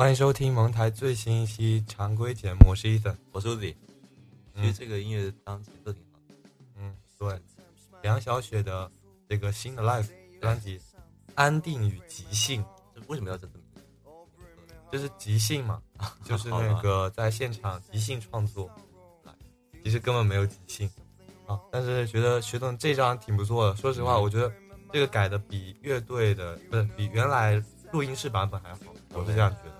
[0.00, 3.74] 欢迎收听蒙台最新一期常规节目，我是 Ethan，我是 Uzi。
[4.56, 6.34] 其实这个音乐当节奏挺好的。
[6.78, 7.38] 嗯，对，
[8.00, 8.90] 梁小雪的
[9.28, 10.08] 这个新的 Life
[10.40, 10.78] 专辑
[11.34, 13.52] 《安定与即兴》，这为什么要这么？
[14.90, 15.82] 就是即兴嘛，
[16.24, 18.70] 就是那个在现场即兴创作，
[19.84, 20.90] 其实根本没有即兴
[21.46, 21.60] 啊。
[21.70, 24.50] 但是觉得学董这张挺不错的，说实话，我觉得
[24.90, 27.62] 这个改的比乐队的不是比原来
[27.92, 28.80] 录音室版本还好，
[29.12, 29.79] 我是这样觉得。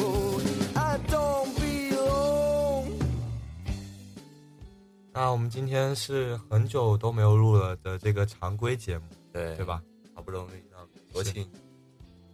[5.13, 9.81] 那我们今天是很久都没有录了的这个常规节目，对对吧？
[10.15, 11.45] 好不容易让国庆，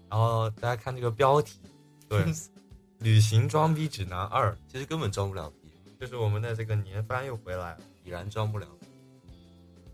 [0.09, 1.59] 然后大家看这个标题，
[2.07, 2.23] 对，
[2.99, 8.67] 旅行装逼指南二，其实根本装不了逼，就是我们的这个年番又回来了，已然装不了。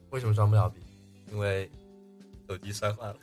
[0.10, 0.82] 为什么装不了逼？
[1.32, 1.72] 因为
[2.50, 3.16] 手机摔坏了。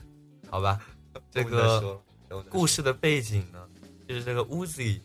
[0.48, 0.80] 好吧，
[1.30, 2.00] 这个
[2.48, 3.68] 故事的背景呢，
[4.08, 5.00] 就是这个 Uzi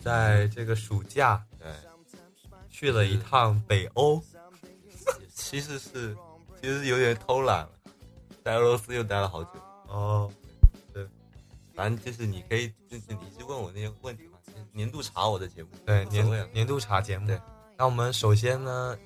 [0.00, 1.72] 在这个暑假对。
[2.72, 4.20] 去了一趟北欧，
[5.32, 6.16] 其实是
[6.60, 7.70] 其实有点偷懒了，
[8.42, 9.50] 在俄罗斯又待了好久。
[9.86, 10.32] 哦，
[10.92, 11.06] 对，
[11.74, 14.38] 反正就是你可以就是你去问我那些问题嘛，
[14.72, 17.26] 年度查我的节目，对年年度查节目。
[17.26, 17.38] 对，
[17.76, 18.98] 那我们首先呢，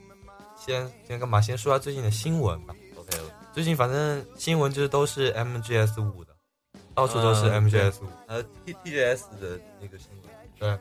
[0.56, 1.40] 先先干嘛？
[1.40, 2.74] 先说下最近的新闻吧。
[2.94, 3.18] OK，
[3.52, 6.34] 最近反正新闻就是都是 MGS 五的，
[6.94, 10.30] 到处都是 MGS 五，呃 T TGS 的那个新闻。
[10.58, 10.78] 对。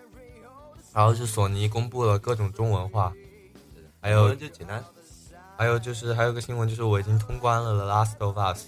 [0.95, 3.13] 然后是索尼公布了各种中文化，
[4.00, 4.81] 还有就简单，
[5.57, 8.63] 还有就是还有个新闻就是我已经通关了《The Last of Us》，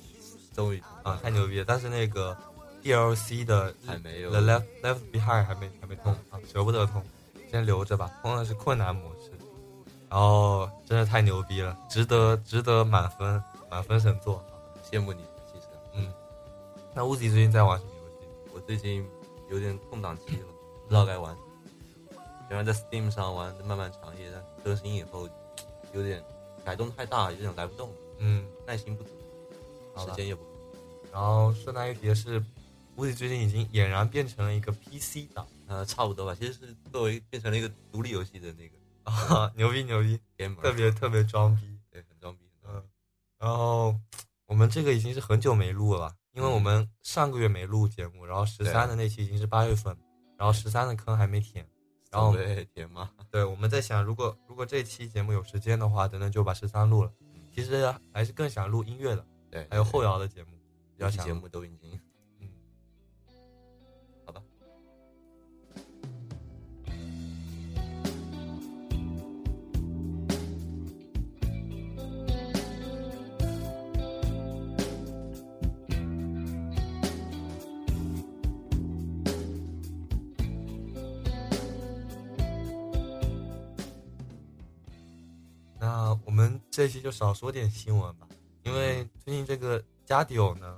[0.54, 1.66] 终于啊太牛逼了！
[1.66, 2.38] 但是那个
[2.84, 7.02] DLC 的还没有，《The Left Left Behind》还没还没通啊，舍不得通，
[7.50, 8.12] 先留着吧。
[8.22, 9.32] 通的是困难模式，
[10.10, 14.44] 然后真的太牛逼了，值得值得满分满分神作，
[14.84, 16.12] 羡慕你其实嗯。
[16.94, 18.28] 那乌迪最近在玩什么游戏？
[18.54, 19.08] 我最近
[19.50, 20.48] 有点空档期了，
[20.84, 21.34] 不知道该玩。
[22.50, 25.28] 原来在 Steam 上玩的漫漫长夜，但更新以后
[25.94, 26.24] 有点
[26.64, 29.10] 改动太大，有点来不动，嗯，耐心不足，
[29.98, 30.50] 时间也不够。
[31.12, 32.44] 然后顺带一提的是，
[32.96, 36.36] 估计最近已经俨然变成了一个 PC 党，呃，差不多吧。
[36.36, 40.20] 其实是作为变成了一个独立游戏的那个啊，牛逼牛逼，
[40.62, 42.46] 特别特别装逼，对，很装逼。
[42.66, 42.84] 嗯，
[43.40, 43.96] 然后
[44.46, 49.98] 我们这个已经是很久没录了，因为我们上个月没录节目，然后十三的那期已经是八月份，
[50.38, 51.68] 然后十三的坑还没填。
[52.18, 53.12] 然后填吗？
[53.30, 57.12] 对，我们在想，如果如果这期节目有时间的话，等等就把十三录了。
[57.54, 60.50] 其实还是更想录音乐的，对，还有后摇的节目，
[60.98, 62.00] 这期节目都已经。
[86.72, 88.28] 这期就少说点新闻吧，
[88.64, 90.78] 因为最近这个加迪欧呢，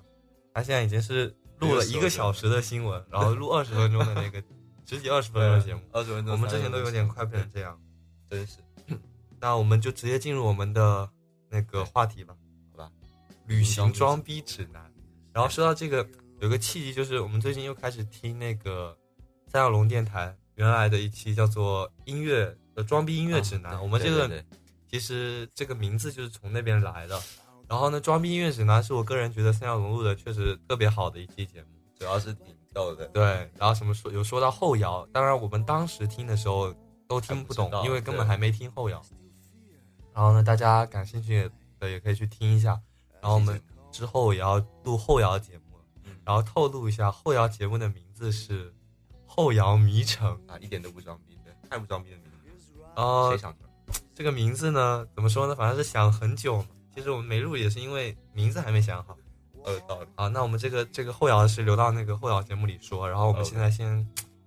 [0.53, 4.41] 他现在已经是录了一个小时的新闻， 然后录二十分钟的那个
[4.85, 7.79] 十几二十分钟的节目，二十分钟，我们之前都有点快变成这样，
[8.29, 8.57] 真是。
[9.39, 11.09] 那我们就直接进入我们的
[11.49, 12.35] 那个话题吧，
[12.71, 12.91] 好吧？
[13.45, 14.91] 旅行装逼指南。
[15.31, 16.07] 然后说到这个，
[16.39, 18.97] 有个契机就是我们最近又开始听那个
[19.47, 24.43] 三角龙电台原来的一期叫做音乐的装逼音乐指南，我们这个。
[24.89, 27.21] 其实这个名字就是从那边来的，
[27.67, 33.05] 然后呢，装逼音乐指南是我个人觉得三角龙录的确实特别好的一期节目，主要是挺逗的。
[33.09, 36.73] 对，然后什么说有说到后摇，当然我们当时听的时候
[37.07, 38.99] 都听不懂，因为根本还没听后摇。
[40.13, 41.49] 然后呢，大家感兴趣
[41.79, 42.79] 的也可以去听一下。
[43.21, 43.61] 然后我们
[43.91, 45.77] 之后也要录后摇节目，
[46.25, 48.71] 然后透露一下后摇节目的名字是
[49.25, 52.25] 《后摇迷城》啊，一点都不装逼，对，太不装逼的名
[52.57, 52.73] 字。
[52.95, 53.68] 哦，谁想出来？
[54.13, 55.55] 这个名字呢，怎么说呢？
[55.55, 56.67] 反正是想很久嘛。
[56.93, 59.17] 其实我们没录也是因为名字还没想好。
[59.63, 60.07] 呃，道理。
[60.15, 63.07] 好，那我们这个这个后摇是留到那个后摇节目里说。
[63.09, 64.05] 然后我们现在先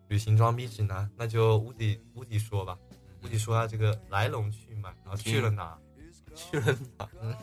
[0.09, 2.77] 旅行装逼指南，那就乌迪乌迪说吧。
[3.23, 5.79] 乌迪说下这个来龙去脉，然后去了哪？
[6.35, 7.09] 去了哪？
[7.21, 7.35] 嗯，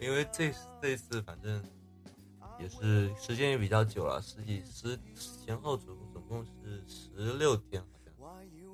[0.00, 1.62] 因为这这次反正
[2.58, 4.98] 也是时间也比较久了，十几十
[5.44, 8.14] 前后总总共是十六天，好像，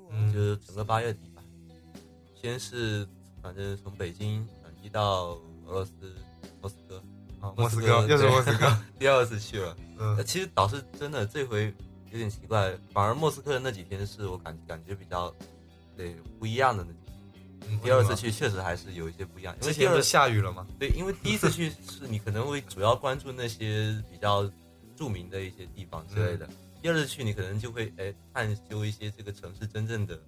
[0.09, 1.31] 嗯，就是整个八月底。
[2.41, 3.07] 先是
[3.41, 5.91] 反正从北京，转机到俄罗斯
[6.61, 7.03] 莫斯科，
[7.39, 9.75] 啊，莫斯科又是莫斯科， 第二次去了。
[9.97, 11.73] 嗯，其实倒是真的这回
[12.11, 15.33] 有点奇怪，反而莫斯科的那几天是我感感觉比较
[15.97, 16.93] 对不一样的那。
[17.83, 20.65] 第二次去确实还是有一些不一样，之前不是下雨了吗？
[20.79, 24.49] 对，因为第一次去是你可能会主要关注那些比较
[24.95, 26.49] 著名的一些地方之类的，
[26.81, 30.19] 第二次去你可能就会哎探究一些这个城市真正的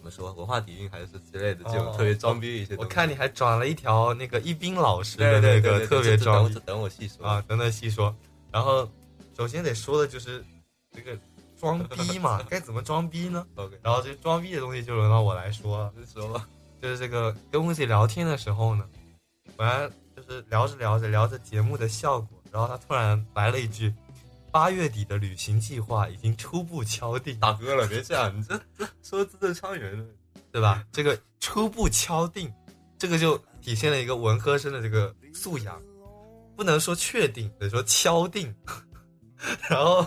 [0.00, 2.74] 怎么说文化底蕴还是之类的这种特别装逼一些。
[2.76, 8.14] 我看你还转了一条那个一斌老师的那个特别装逼，等我细说啊，等等细说。
[8.50, 8.90] 然后
[9.36, 10.42] 首先得说的就是
[10.90, 11.14] 这个
[11.58, 16.48] 装逼嘛， 该怎么装逼呢？OK，然后这装逼的东西就轮到我来说了，说吧。
[16.80, 18.86] 就是这个跟乌 Z 聊天的时候呢，
[19.54, 19.86] 本来
[20.16, 23.92] 就是聊着聊着聊着节目的效果，然后他突然来了一句
[24.50, 30.04] ：“八月底的旅行计划已经初步敲定。”大哥了，别这样，你这这说字正腔圆的，
[30.52, 30.84] 对吧？
[30.92, 32.52] 这个初步敲定，
[32.98, 35.80] 这个就体现了一个文科生的这个素养，
[36.56, 38.54] 不能说确定，得说敲定，
[39.68, 40.06] 然后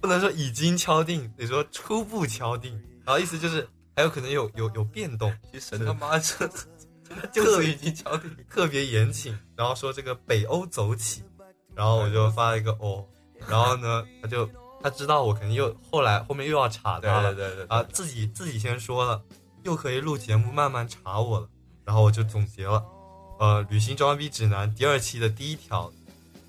[0.00, 2.72] 不能说已经敲定，得说初步敲定，
[3.04, 3.68] 然后意思就是。
[3.94, 6.48] 还有可能有有有变动，其实神他妈这
[7.30, 9.38] 就已经敲定，特别严谨。
[9.54, 11.22] 然后说这个北欧走起，
[11.74, 13.06] 然后我就发了一个哦，
[13.48, 14.48] 然后呢，他就
[14.82, 19.22] 他知道我肯定又后来后面又要查他了，对对对啊，自己自己先说了，
[19.62, 21.48] 又可以录节目慢慢查我了。
[21.84, 22.82] 然后我就总结了，
[23.38, 25.90] 呃，旅行装逼指南第二期的第一条，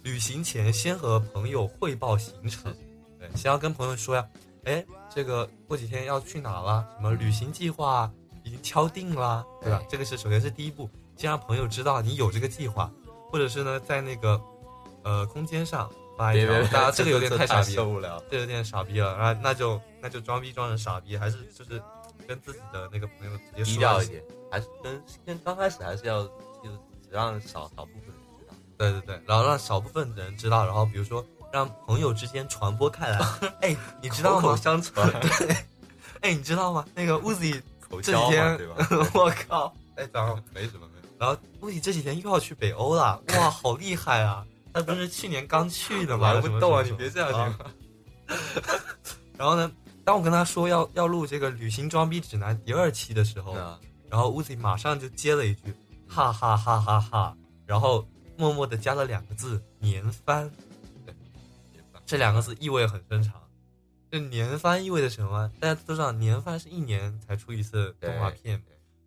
[0.03, 2.71] 旅行前先和朋友汇报行程，
[3.19, 4.25] 对，先要跟朋友说呀。
[4.65, 6.87] 哎，这个过几天要去哪了？
[6.95, 8.09] 什么旅行计划
[8.45, 9.83] 已经敲定了，对吧？
[9.89, 12.89] 这个是首先是第一步，先让朋友知道你有这个计划，
[13.29, 14.39] 或者是呢，在那个
[15.03, 16.53] 呃空间上发一条。
[16.71, 19.37] 大家这个有点太傻逼，受不了，这有点傻逼了啊！
[19.41, 21.81] 那就那就装逼装成傻逼，还是就是
[22.27, 26.69] 跟自己的那个朋友直接低调一点，还是跟跟刚开始还是要就
[27.01, 28.55] 只让少少部分人知道。
[28.77, 31.25] 对对对，然后让少部分人知道，然后比如说。
[31.53, 33.19] 让朋友之间传播开来。
[33.61, 34.41] 哎，你知道吗？
[34.41, 35.07] 口口相传。
[35.37, 35.55] 对。
[36.21, 36.83] 哎，你知道吗？
[36.95, 37.61] 那个 Uzi
[38.01, 38.59] 这几天，
[39.13, 39.71] 我靠！
[39.95, 41.15] 哎，然后没什么没有。
[41.19, 44.43] 然后 Uzi 这几天又要去北欧了，哇，好厉害啊！
[44.73, 46.41] 他不是去年刚去的吗？
[46.41, 46.81] 不逗啊！
[46.83, 47.73] 你别这样行吗？
[49.37, 49.71] 然后呢，
[50.03, 53.55] 当我跟他说要要录这个旅行装逼指南第二期的时候，
[54.09, 55.73] 然后 Uzi 马上就接了一句：
[56.07, 57.37] 哈哈哈哈哈！
[57.65, 60.51] 然后默默的加了两个字：年番。
[62.05, 63.33] 这两个字意味很深长，
[64.11, 65.49] 这年番意味着什么？
[65.59, 68.61] 大家都知道，年番是一年才出一次动画片。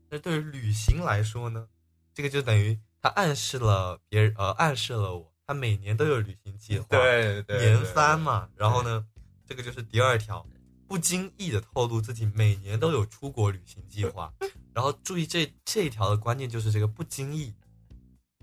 [0.08, 1.66] 那对于旅行来说呢，
[2.14, 6.86] 这个就等于他暗示了别人，呃，暗示了我，他每年都有旅行计划。
[6.90, 8.48] 对对，年番嘛。
[8.56, 9.06] 然后呢，
[9.46, 10.46] 这个就是第二条，
[10.86, 14.32] 不经意的透露自己每年都有出国旅行计划。
[14.74, 17.54] 然后注意这这一条的关键就是这个不经意，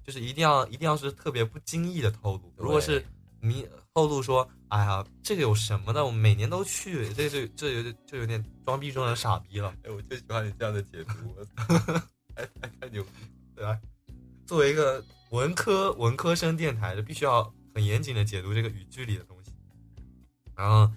[0.04, 2.54] 就是一定要一定要是特别不经意的透露。
[2.58, 3.06] 如果是
[3.40, 3.68] 你。
[3.96, 6.04] 透露说：“哎呀，这个有什么的？
[6.04, 11.46] 我每年都去，这这这有点就有点装逼中的傻逼了。”哎，我就喜欢你这样的解读，
[12.36, 13.10] 太太 太牛逼，
[13.56, 13.80] 对吧？
[14.54, 19.52] 作为一个文科文科生电台，就必须要很严谨的解读这个语句里的东西。
[20.56, 20.88] 然后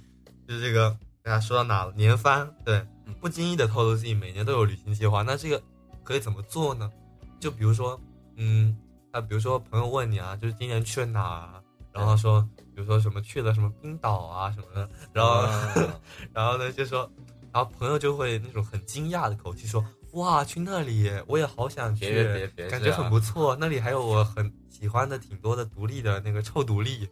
[0.47, 0.91] 就是这个，
[1.23, 1.93] 大家说到哪了？
[1.93, 2.87] 年番，对，
[3.19, 5.23] 不经意的透露自己每年都有旅行计划。
[5.23, 5.63] 那这个
[6.05, 6.93] 可以怎么做呢？
[7.41, 7.99] 就比如说，
[8.37, 8.77] 嗯，
[9.11, 11.63] 啊，比如说朋友问你啊，就是今年去了哪？
[11.95, 15.49] 然后说，比如说什么去了什么冰岛啊什么的，然后，
[16.35, 17.11] 然后呢就说，
[17.55, 19.83] 然后朋友就会那种很惊讶的口气说，
[20.17, 27.09] 哇，去那里我也好想去，感觉很不错，那里还有我很喜欢的挺多的独立的那个臭独立，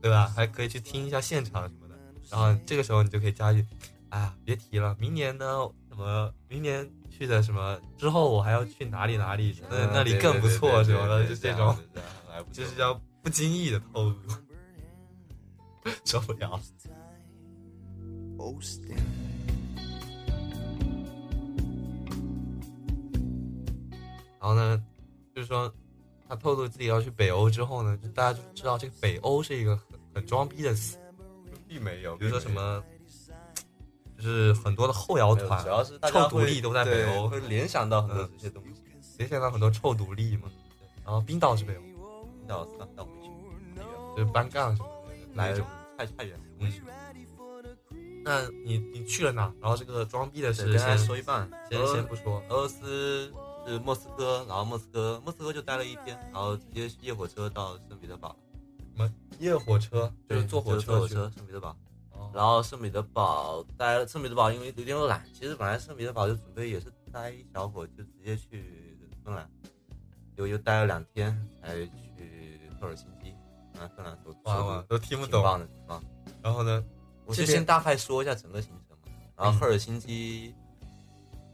[0.00, 0.28] 对吧？
[0.34, 1.94] 还可以去听一下现场什么的。
[2.30, 3.66] 然后这个时候你就可以加一句，
[4.10, 5.46] 哎呀，别提了，明年呢
[5.88, 11.76] 什么，明年去的什么之后我还要去哪里哪里，那那里更不错什么的，就这种，
[12.52, 12.98] 就是叫。
[13.22, 14.16] 不经意的透露，
[16.04, 16.60] 受不了。
[24.42, 24.82] 然后呢，
[25.32, 25.72] 就是说，
[26.28, 30.98] 他透露自己要去北欧之后呢，就大家就知道这个北欧是一个很很装逼的词，
[31.68, 32.16] 并没有。
[32.16, 32.82] 比如说什么，
[34.16, 38.82] 就是很多的后摇团，主要是臭独立都在北欧，会联想到很多这些东西，
[39.18, 40.50] 联想到很多臭独立嘛。
[41.04, 41.80] 然后冰岛是北欧。
[41.80, 43.30] 冰岛到到回去，
[44.16, 45.64] 就是班杠什么的，来种
[45.96, 46.82] 太太远了，回去。
[48.24, 49.52] 那你你去了哪？
[49.60, 52.42] 然后这个装逼的事先说一半，先先不说。
[52.48, 53.32] 俄罗斯
[53.66, 58.36] 是莫斯科，然后莫斯科莫斯科就待了一天，然后直接夜火车到圣彼得堡。
[58.96, 60.12] 什么夜火车？
[60.28, 60.80] 就是坐火车。
[60.80, 61.76] 坐火车圣彼得堡。
[62.32, 65.22] 然后圣彼得堡待了圣彼得堡，因为有点懒。
[65.34, 69.50] 其实本来圣彼得堡就准备也是待一小会就直接去芬兰。
[70.36, 73.32] 又又待了两天，才去赫尔辛基，
[73.78, 75.42] 啊，芬兰都哇哇，都听不懂。
[75.42, 76.04] 挺棒的，挺棒。
[76.42, 76.82] 然后呢，
[77.26, 79.12] 我就先大概说一下整个行程嘛。
[79.36, 80.54] 然后嗯赫尔辛基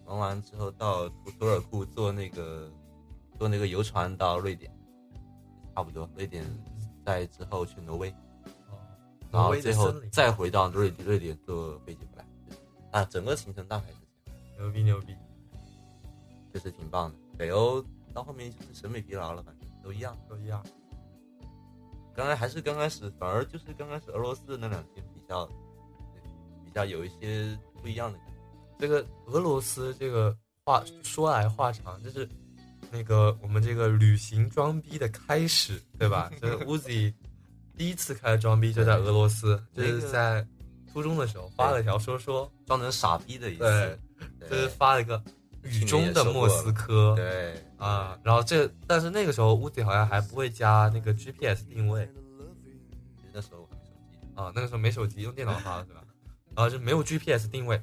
[0.09, 2.71] 玩完之后，到图图尔库坐那个
[3.39, 4.73] 坐那个游船到瑞典，
[5.75, 6.09] 差不多。
[6.17, 6.45] 瑞典
[7.05, 8.09] 再之后去挪威，
[9.31, 12.27] 然挪后最后再回到瑞瑞典坐飞机回来。
[12.91, 15.15] 啊，整个行程大概是这样，牛逼牛逼。
[16.51, 17.17] 确实挺棒的。
[17.37, 17.85] 北欧
[18.15, 20.17] 到后面就是审美疲劳了，反正都一样。
[20.27, 20.65] 都一样。
[22.15, 26.23] 刚才还是刚开始，反而就是刚开始俄罗斯的那两天比较，对
[26.65, 28.38] 比较有一些不一样的感觉。
[28.79, 32.29] 这个俄罗斯这个话说来话长，就是
[32.91, 36.31] 那个我们这个旅行装逼的开始，对吧？
[36.41, 37.13] 就是 Uzi
[37.77, 40.47] 第一次开始装逼就在俄罗斯，就是在
[40.93, 43.99] 初中的时候发了条说说，装成傻逼的一次，
[44.41, 45.23] 对，就是发了一个
[45.63, 52.09] 雨中的莫斯科对啊，然后这但是那个时候 Uzi 好像还不会加那个 GPS 定位
[53.33, 56.03] 那时候我还没手机，啊，那个时候没手机，用电脑发的是吧？
[56.57, 57.81] 然后就没有 GPS 定位。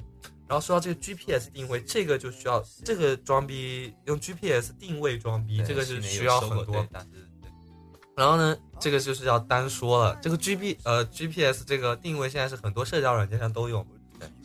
[0.47, 6.85] 然后说到这个 GPS 定位，这个就需要这个装逼用 GPS 定位装逼，这个是需要很多
[8.15, 13.85] 然后呢，这个就是要单说了，这个 G P 呃 G P S 这个定位现在是很多社交软件上都有，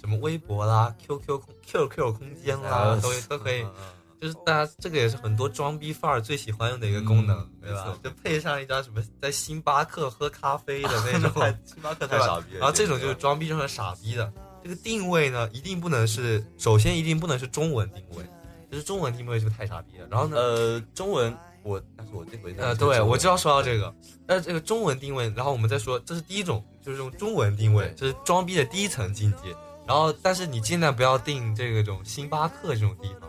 [0.00, 3.64] 什么微博啦、Q Q 空 Q Q 空间啦，都都可以，
[4.21, 7.99] 就是大家这个也是很多装逼范儿最喜欢用的一个功能，嗯对吧没错？
[8.02, 12.61] 就配上一张什么在星巴克喝咖啡的那种， 太星巴克太傻逼了。
[12.61, 14.33] 然后这种就是装逼就是傻逼的。
[14.62, 18.24] 这个定位呢，一定不能是，首先一定不能是中文定位，
[18.70, 20.06] 就是中文定位就太傻逼了。
[20.10, 23.94] 然后呢，呃中文我，但是我这回呃，对，我就要说到这个，
[24.26, 29.54] 但是这个中文定位，然后我们再说，这是第一种，就是用中文定位，这是装逼的第一层境界。
[29.86, 33.28] 然后，但是你尽量不要定这个种星巴克这种地方，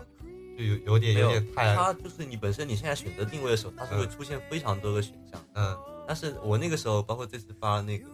[0.55, 5.43] 就有有点有有点太，它就是你本身你现在选择定位的时候，它是会出现非常多个选项。
[5.55, 5.75] 嗯，
[6.07, 8.05] 但是我那个时候，包括这次发那个，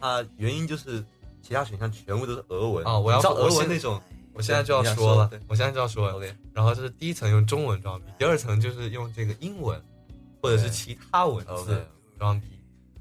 [0.00, 1.02] 它原因就是
[1.44, 2.84] 其他选项全部都是俄文。
[2.84, 4.00] 哦我要你知道俄文那种，
[4.32, 6.14] 我现在就要说了我现在就要说了。
[6.14, 9.80] OK，然后这是第一层用中文装逼，第二层就是用这个英文
[10.40, 11.86] 或者是其他文字
[12.18, 12.46] 装逼，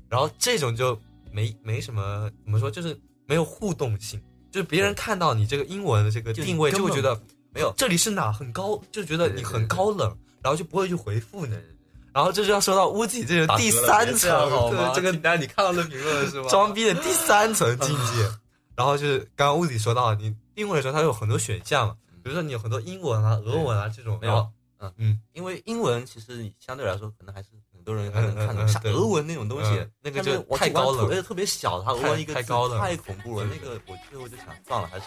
[0.09, 0.99] 然后这种就
[1.31, 4.21] 没没什么怎么说，就是没有互动性，
[4.51, 7.19] 就是别人看到你这个英文的这个定位，就会觉得
[7.53, 11.57] 没有这里是哪很高，就觉得你很高冷，然后就不会去回复你。
[12.13, 14.91] 然后这就要说到屋脊这个第三别这样好层，吗？
[14.93, 16.47] 对这个清丹你看到那评论了是吗？
[16.49, 18.29] 装逼的第三层境界。
[18.75, 24.35] 然后就是刚刚乌子说到，你定位的时候它有很多选项嘛，比如说你有很多英文啊、俄文啊这种，没有。
[24.79, 24.93] 嗯。
[24.97, 33.47] 嗯，因为英文其实相对来说可能还是很多人还能看懂，像俄文那种东西嗯，那个就太高冷而且特别小，它俄文一个字太高冷太恐怖了。
[33.47, 35.05] 对那个我最后就想算了，还是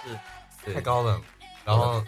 [0.73, 1.21] 太高冷。
[1.63, 2.03] 然后，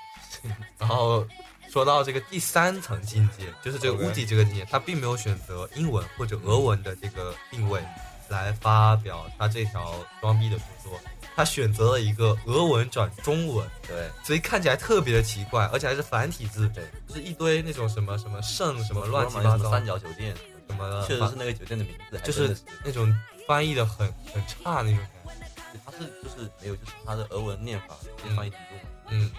[0.78, 1.26] 然后
[1.74, 7.82] 说到这个第三层境界，就是这个乌迪这个境界，他并没有选择英文或者俄文的这个定位
[8.28, 11.00] 来发表他这条装逼的说说，
[11.34, 20.32] 他选择了一个俄文转中文，对所以看起来特别的奇怪，而且还是繁体字，对，就是一堆那种什么什么圣什么乱七八糟么三角酒店，
[20.70, 23.12] 什么的，确实是那个酒店的名字，就是那种
[23.48, 25.80] 翻译的很很差那种感觉。
[25.84, 27.96] 他是就是没有，就是他的俄文念法
[28.36, 29.30] 翻译成中文，嗯，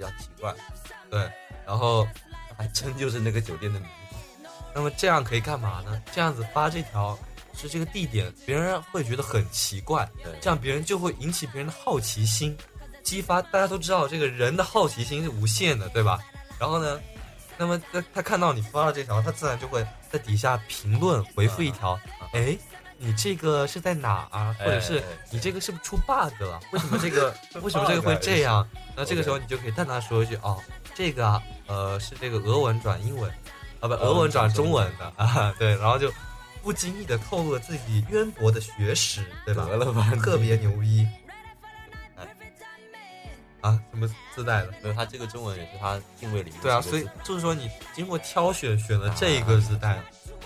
[0.00, 0.54] 比较奇怪，
[1.10, 1.30] 对。
[1.66, 2.08] 然后
[2.56, 4.48] 还真就是那个酒店的名字。
[4.74, 6.02] 那么这样可以干嘛呢？
[6.10, 7.16] 这样子发这条
[7.52, 12.56] 是这个地点，别人会觉得很奇怪，对，这样别人就会引起别人的好奇心，
[13.02, 16.18] 激发大家都知道这个人的好奇心是无限的，对吧？
[16.58, 16.98] 然后呢，
[17.58, 22.00] 那么他他看到你发了这条，他自然就会在底下评论回复一条，
[22.32, 22.56] 哎。
[23.02, 24.54] 你这个是在哪啊？
[24.58, 26.60] 或者是你这个是不是出 bug 了？
[26.70, 28.68] 为什么这个 为什么这个会这样？
[28.94, 30.62] 那这个时候你就可以淡淡说一句哦，
[30.94, 33.30] 这个啊呃是这个俄文转英文，
[33.80, 36.12] 啊不俄文转中文的啊对，然后就
[36.62, 39.64] 不经意的透露了自己渊博的学识，对吧？
[39.64, 41.08] 得了吧，特别牛逼。
[43.62, 44.72] 啊，什么自带的？
[44.82, 46.60] 没有，他这个中文也是他定位里面。
[46.60, 49.98] 对啊，所以就是说你经过挑选选了这一个自带，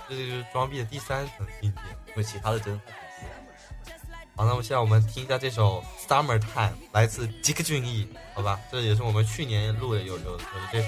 [0.08, 1.80] 这就是装逼的第三层境界。
[2.14, 8.58] 因为其他的真的太恐怖了好，那么现在我们听一下这首《Summer Time》，来自吉克隽逸，好吧？
[8.70, 10.86] 这也是我们去年录的，有有有的这首。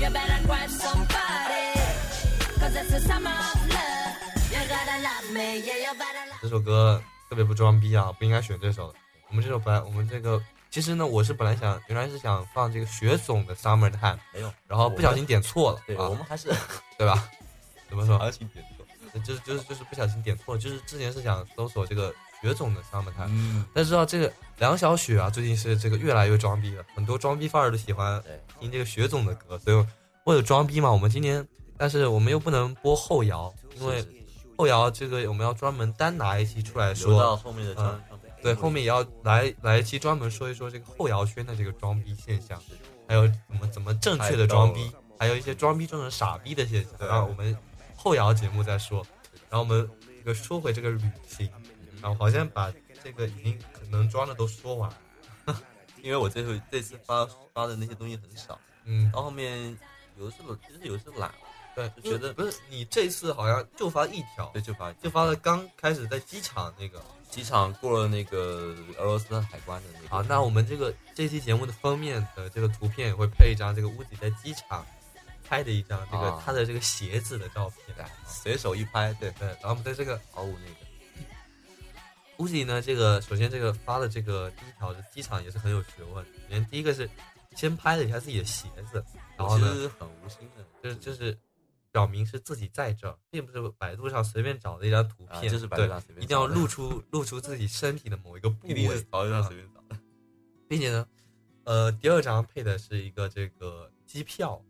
[0.00, 1.72] You better grab somebody,
[2.58, 4.14] cause it's the summer of love.
[4.50, 8.94] You gotta love me, yeah, you better 这首歌特别不装逼啊，不应该选这首。
[9.28, 16.52] 我们这首本来我们这个其实呢，我是本来想原来是想放这个雪总的《Summer Time》，没有，然后不小心点错了，对啊我们还是
[16.98, 17.28] 对吧？
[17.88, 18.18] 怎么说？
[18.18, 18.73] 点错。
[19.22, 28.22] 就是就是就是不小心点错了，就是之前是想搜索这个雪总的 Summer Time，嗯，但是知道这个梁小雪啊，最近是这个越来越装逼了，很多装逼范儿都喜欢，
[28.58, 29.86] 听这个雪总的歌，所以
[30.24, 34.04] 为了装逼嘛，我们今天，但是我们又不能播后摇，因为
[34.56, 38.00] 后摇这个我们要专门单拿一期出来说到说，后面的。
[38.42, 42.60] 对，后面也要来来一期专门说一说这个后摇圈的这个装逼现象，
[43.08, 47.56] 还有怎么怎么正确的装逼，还有一些装逼中的傻逼的现象，对然后我们
[48.04, 49.04] 后摇节目再说，
[49.48, 51.50] 然后我们这个说回这个旅行，
[52.02, 52.70] 然后好像把
[53.02, 54.90] 这个已经可能装的都说完
[55.46, 55.58] 了，
[56.02, 59.74] 因为我这回这次发发的那些东西很少，嗯，到后面
[60.18, 61.34] 有的是其实有的是懒，
[61.74, 67.02] 对，就觉得不是你这次好像就发一条，对，就发就发了刚开始在机场那个。
[67.30, 70.08] 机场过了那个俄罗斯海关的那个。
[70.08, 74.86] 好，那我们这个这期节目的封面的这个图片也会配一张这个乌迪在机场
[75.48, 77.96] 拍的一张这个啊他的这个鞋子的照片。
[77.98, 80.76] 哎随手一拍，对，对，然后我们在这个毫无那个。
[82.36, 86.24] 估计呢，这个首先这个发的这个第一条的机场也是很有学问。
[86.24, 87.08] 首先第一个是
[87.54, 89.02] 先拍了一下自己的鞋子，
[89.38, 91.38] 然后呢，其实很无心的，就是就是
[91.92, 100.00] 表明是自己在这儿，并不是百度上随便找的一张图片，啊就是百度上随便对一定要露出露出自己身体的某一个部一定是位，找一张随便找的。
[100.68, 101.06] 并且呢，
[101.62, 104.60] 呃，第二张配的是一个这个机票，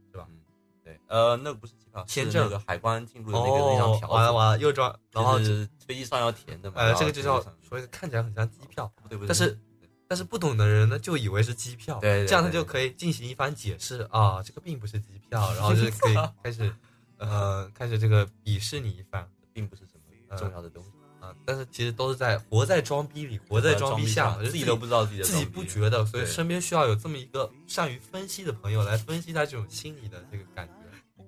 [0.84, 6.76] 对，呃，那个不是机票，签证是那个海关进入的那个那张哦，条完了子，完了，又装，然后就是飞机上要填的嘛。
[6.76, 9.58] 呃，这个就叫飞机上说一个看起来很像机票，不对不对，但是
[10.06, 16.70] 但是不懂的人呢就以为是机票，对对这样他就可以进行一番解释啊，这个并不是机票，然后就是 可以开始
[17.16, 20.90] 呃开始这个鄙视你一番并不是什么重要的东西，
[21.24, 30.74] 啊，但是其实都是在活在装逼里，活在装逼下，自己都不知道自己的自己不觉得，所以身边需要有这么一个善于分析的朋友来分析他这种心理的这个感觉。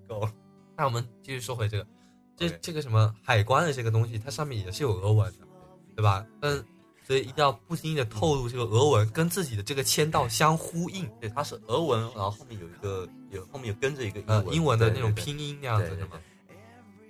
[0.07, 0.33] 够了。
[0.77, 1.87] 那我们继续说回这个，
[2.37, 5.47] 这这个什么海关的这个东西，它上面也是有俄文的，
[5.97, 6.27] 对吧？
[6.43, 6.65] 嗯
[7.07, 16.21] 所以一定要不经意的透露这个俄文跟自己的这个签到相呼应，对，它是俄文，然后后面有一个有后面有跟着一个英英文的那种拼音那样子的嘛。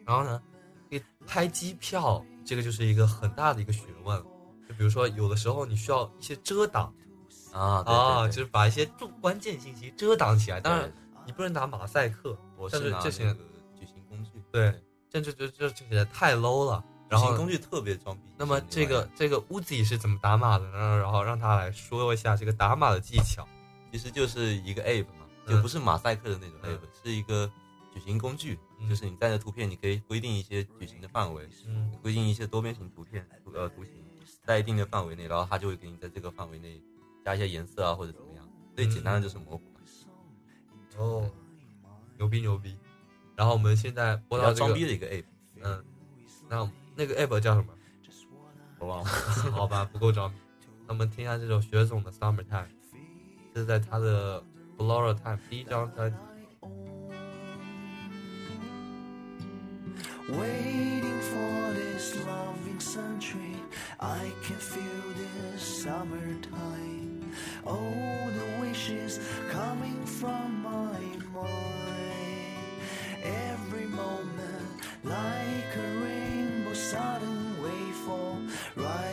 [0.05, 0.43] 然后呢，
[0.91, 4.23] 这个拍机票这个就是一个很大的一个学问。
[4.69, 6.93] 就比如说，有的时候你需要一些遮挡
[7.53, 10.61] 啊对啊，就是把一些重关键信息遮挡起来。
[10.61, 10.93] 当然，
[11.25, 13.35] 你不能拿马赛克，我但是拿这些个
[13.79, 14.75] 矩形工具，对
[15.09, 16.85] 这就就就这些太 low 了。
[17.09, 18.23] 然后矩形工具特别装逼。
[18.37, 20.99] 那么这个这个 Uzi 是怎么打码的呢？
[20.99, 23.47] 然后让他来说一下这个打码的技巧。
[23.93, 27.49] 其实就是一个 app 嘛，嗯就不是马赛克的那种嗯 app，、是一个
[27.95, 33.93] 矩形工具，嗯就是你带着图片，你可以规定一些矩形的范围，嗯规定一些多边形图片图呃图形
[34.45, 36.81] 在一定的范围内，然后它就会给你在这个范围内
[37.25, 38.49] 加一些颜色啊或者怎么样。
[38.75, 39.81] 最简单的就是模糊嘛，
[40.99, 41.31] 哦，
[42.19, 42.77] 牛逼牛逼。
[43.35, 45.25] 然后我们现在播到这个较装逼的一个 app，
[45.63, 45.85] 嗯，
[46.49, 47.73] 那那个 app 叫什么？
[48.79, 49.11] 我忘了。
[49.53, 50.37] 好吧，不够装逼。
[50.87, 52.45] 那我们听一下这首雪总的《Summertime》，
[53.55, 54.41] 这是在他的
[54.77, 56.17] 《Flora Time》第一张专辑。
[60.29, 63.57] Waiting for this loving century,
[64.01, 64.83] I can feel
[65.15, 67.31] this summertime.
[67.65, 70.99] Oh, the wishes coming from my
[71.33, 72.27] mind.
[73.23, 79.06] Every moment, like a rainbow, sudden wavefall, riding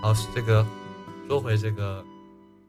[0.00, 0.64] 好，这个
[1.26, 2.04] 说回这个，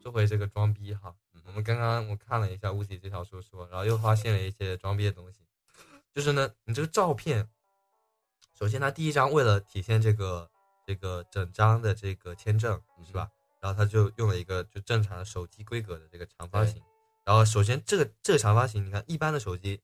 [0.02, 1.16] 说回这个装逼哈。
[1.34, 5.40] 嗯我们刚刚我看了一下物体这条说说，然后又发现了一些装逼的东西，
[6.14, 7.48] 就是呢，你这个照片，
[8.58, 10.50] 首先它第一张为了体现这个
[10.86, 13.30] 这个整张的这个签证是吧？
[13.60, 16.82] 然后他就用了一个就正常的手机规格的这个长方形，
[17.26, 19.82] 然后首先这个这个长方形，你看一般的手机，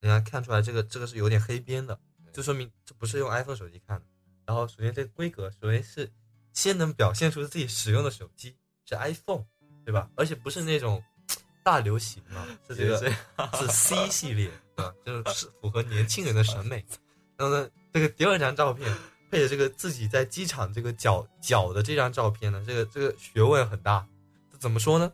[0.00, 2.00] 你看看出来这个这个是有点黑边的，
[2.32, 4.06] 就说明这不是用 iPhone 手机看的。
[4.46, 6.12] 然后首先这个规格，首先是
[6.52, 9.44] 先能表现出自己使用的手机是 iPhone，
[9.84, 10.08] 对吧？
[10.16, 11.02] 而且不是那种
[11.62, 13.10] 大流行啊， 是这个是
[13.58, 14.94] 是 C 系列，对吧？
[15.04, 16.84] 就是符合年轻人的审美。
[17.36, 18.94] 然后呢，这个第二张照片
[19.30, 24.06] 配着这个自己在机场这个脚脚的这张照片呢，这个这个学问很大。
[24.58, 25.12] 怎么说呢？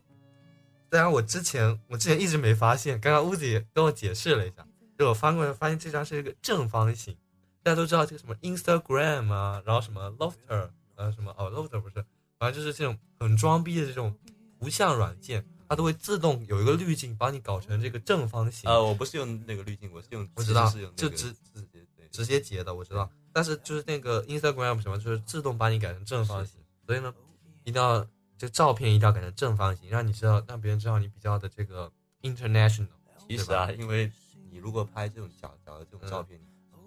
[0.91, 4.67] 当然，我之前我之前一直没发现，刚刚屋子也跟我解释了一下，
[4.99, 7.17] 就我翻过来发现这张是一个正方形。
[7.63, 12.05] 大家都知道这个什么 Instagram 啊，然后什么 Lofter，呃，什么哦 Lofter 不是，
[12.39, 14.15] 反正就是这种很装逼的这种
[14.59, 18.69] 图像软件，它都会自动有一个滤镜把你搞成这个正方形。
[18.69, 23.09] 呃，我不是用那个滤镜，我是用，我知道就直直接，直接截的，我知道。
[23.33, 26.61] 但是就是那个 Instagram 什么，就是自动把你改成正方形。
[26.85, 27.15] 所以呢，
[27.63, 28.05] 一定要
[28.37, 32.89] 这照片一定要改成正方形，让你知道让别人知道你比较的这个 international。
[33.29, 34.11] 其实啊，因为
[34.51, 36.41] 你如果拍这种小小的这种照片，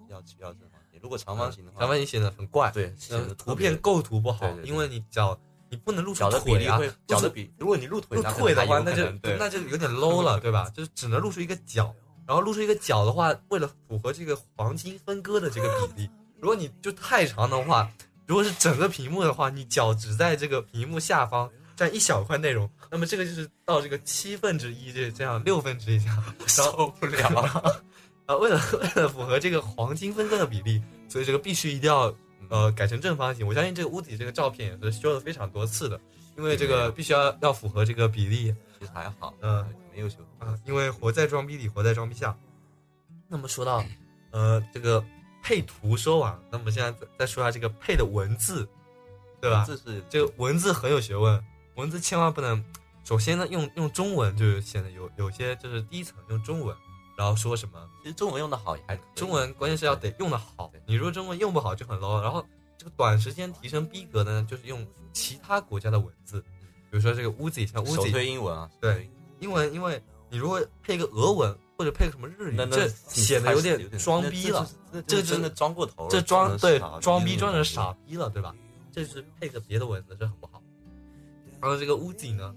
[0.08, 0.81] 要要正方形。
[1.02, 5.36] 如果长方形的话，长方形显得很怪，对，显呃得图片构图不好因为你脚
[5.68, 10.70] 你不能露出脚的比腿啊脚的比，如果你露腿露腿的话，那就那就有点 low 了，对吧？
[10.74, 11.92] 就是只能露出一个脚，
[12.26, 17.90] 然后露出一个脚的话，为了符合这个黄金分割的这个比例，如果你就太长的话，
[18.26, 27.82] 如果是整个屏幕的话，你脚只在这个屏幕下方占一小块内容，那么这个就是到这个七分之一这这样六分之一这样， 受不了。
[28.32, 28.60] 啊，为了
[28.96, 32.14] 为了符合这个黄金分割的比例，所以这个必须一定要
[32.48, 33.46] 呃改成正方形。
[33.46, 36.00] 我相信这个屋底这个照片也是修了非常多次的，
[36.36, 38.54] 因为这个必须要要符合这个比例
[38.92, 39.64] 还好，嗯，
[39.94, 40.16] 没有修。
[40.38, 42.36] 啊，因为活在装逼里，活在装逼下。
[43.28, 43.84] 那么说到
[44.30, 45.04] 呃这个
[45.42, 48.68] 配图说完，那么现在再再说下这个配的文字，
[49.40, 49.64] 对吧？
[49.66, 51.42] 这是这个文字很有学问，
[51.76, 52.64] 文字千万不能。
[53.04, 56.76] 首先呢，用用中文就是显得有有些就是第一层用中文，
[57.16, 62.20] 然后说什么其实中文用的好也还可以中文关键是要得用的好，你如果中文用不好就很 low。
[62.20, 62.44] 然后
[62.76, 66.40] 这个短时间提升逼格呢，就是用其他国家的文字，
[66.90, 74.68] 比如说这个 Uzi，像首 Uzi 推英文啊，对英文，因为你如果配个俄文或者配个什么日语那，那这显得有有点装逼了，，
[75.06, 78.54] 这真的装过头了，这装对装装逼装成傻逼了，对吧？
[78.90, 80.62] 这是配个别的文字，这很不好。
[81.60, 82.54] 然后这个 Uzi 呢，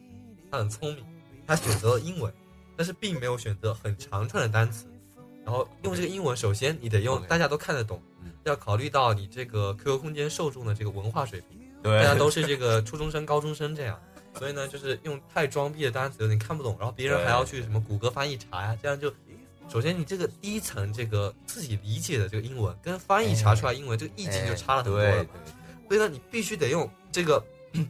[0.51, 1.05] 他很聪明，
[1.47, 2.33] 他选择了英文，
[2.75, 4.85] 但是并没有选择很长串的单词。
[5.43, 13.99] 然后用这个英文，首先你得用大家都看得懂嗯，要考虑到你这个 QQ 空间受众的这个文化水平，对，大家都是这个初中生、高中生这样，
[14.39, 19.13] 所以呢，就是用太装逼的单词有点看不懂，然后别人还要去什么谷歌翻译查呀，这样就，
[19.69, 25.27] 首先你这个第一层这个自己理解的这个英文跟翻译查出来英文这个意境就差了很多了对对，
[25.89, 27.39] 所以呢，你必须得用这个，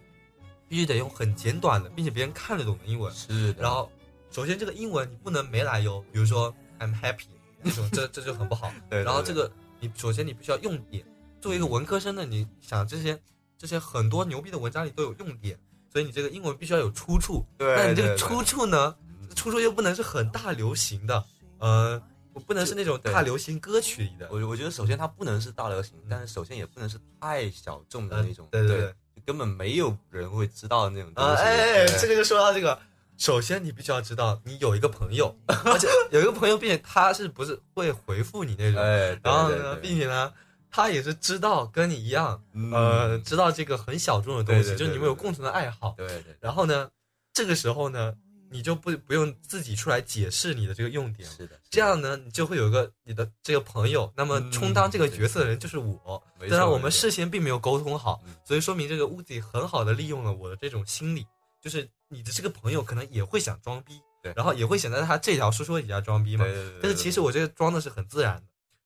[0.68, 3.14] 必须得用很简短的，并且别人看得懂的英文。
[3.14, 3.90] 是，然后，
[4.36, 7.24] 首先这个英文你不能没来由，比如说 I'm happy
[7.64, 8.70] 这种，这这就很不好。
[8.92, 11.06] 对，对然后这个你首先你必须要用点，
[11.40, 13.18] 作为一个文科生呢，你想这些
[13.58, 15.58] 这些很多牛逼的文章里都有用点，
[15.90, 17.46] 所以你这个英文必须要有出处。
[17.58, 21.24] 对，那你这个出处呢，嗯出处又不能是很大流行的，
[21.60, 22.02] 呃，
[22.46, 24.28] 不能是那种大流行歌曲里的。
[24.30, 31.44] 我我觉得首先它不能是大流行，但是首先也不能是太小众的那种，对嗯对对对，就根本没有人会知道的那种东啊，西。
[31.44, 32.78] 哎哎，这个就说到这个，
[33.18, 40.34] 首先你必须要知道，你有一个朋友， 而且有一个朋友，并且他是不是会回复你那种，哎，然后呢，并且呢，
[40.70, 42.72] 他也是知道跟你一样，嗯。
[42.72, 45.94] 呃，知道这个很小众的东西，对对对就是你们有共同的爱好。
[45.98, 46.90] 对对，然后呢，
[47.34, 48.14] 这个时候呢，
[48.52, 56.22] 你就不不用自己出来解释你的这个用点，是的，这样呢，你就会有一个你的这个朋友，那么嗯充当这个角色的人就是我。
[56.40, 61.26] 没当然，我们事先并没有沟通好嗯，所以说明这个屋子很好的利用了我的这种心理，
[61.66, 66.54] 就是你的这个朋友可能也会想装逼，对然后也会想在他这条说说底下装逼嘛对。
[66.54, 68.44] 对对，但是其实我这个装的是很自然的。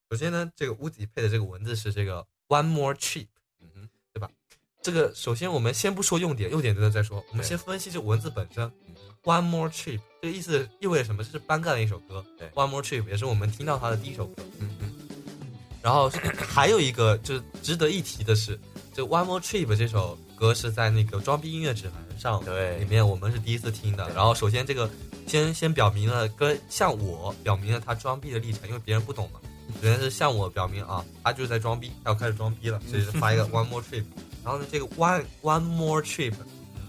[0.10, 3.28] 首先呢，这个屋子配的这个文字是这个 one more trip，
[3.60, 4.32] 嗯哼对吧
[4.82, 8.72] 这个首先我们先不说用点，用点等等再说，我们先分析这文字本身。
[9.24, 11.22] One more trip，这个意思意味着什么？
[11.22, 12.26] 这是班干的一首歌。
[12.38, 14.42] 对，One more trip 也是我们听到他的第一首歌。
[14.60, 14.96] 嗯嗯，
[15.82, 18.58] 然后还有一个就是值得一提的是，
[18.94, 24.10] 这 One more trip 这首歌是在那个装逼音乐指南上对里面我们是第一次听的。
[24.10, 24.90] 然后首先这个
[25.26, 29.40] 先先表明了跟向我表明了他装逼的历程，因为别人不懂嘛。
[29.82, 34.04] 首先是向我表明啊，他就是在装逼，他要开始装逼了，所以是 发一个 One more trip。
[34.44, 36.34] 然后呢，这个 One One more trip，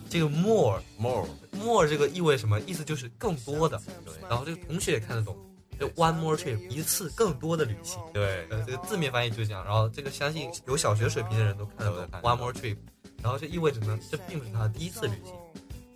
[0.08, 2.58] 这个 more more more 这个意味什么？
[2.60, 3.80] 意思就是更多的。
[4.04, 5.36] 对然后这个同学也看得懂，
[5.78, 8.00] 就 one more trip 一次更多的旅行。
[8.14, 9.62] 对呃，这个字面翻译就是这样。
[9.64, 12.76] 然后这个相信有小学水平的人都看得懂 one more trip。
[13.22, 15.34] 然后这意味着呢，这并不是他的第一次旅行。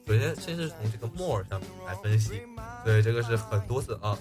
[0.07, 2.41] 首先，先是从这个 more 上面来分析，
[2.85, 4.19] 对，这个是很多次啊，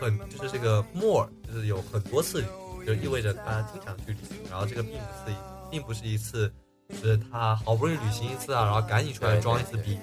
[0.00, 4.38] 很就是这个 more 就是有很多次旅行，就意味着他经常去旅行。
[4.50, 5.36] 然后这个并不是
[5.70, 6.50] 并不是一次，
[6.88, 9.98] 就是他好不容易旅行一次啊，然后赶紧出来装一次逼，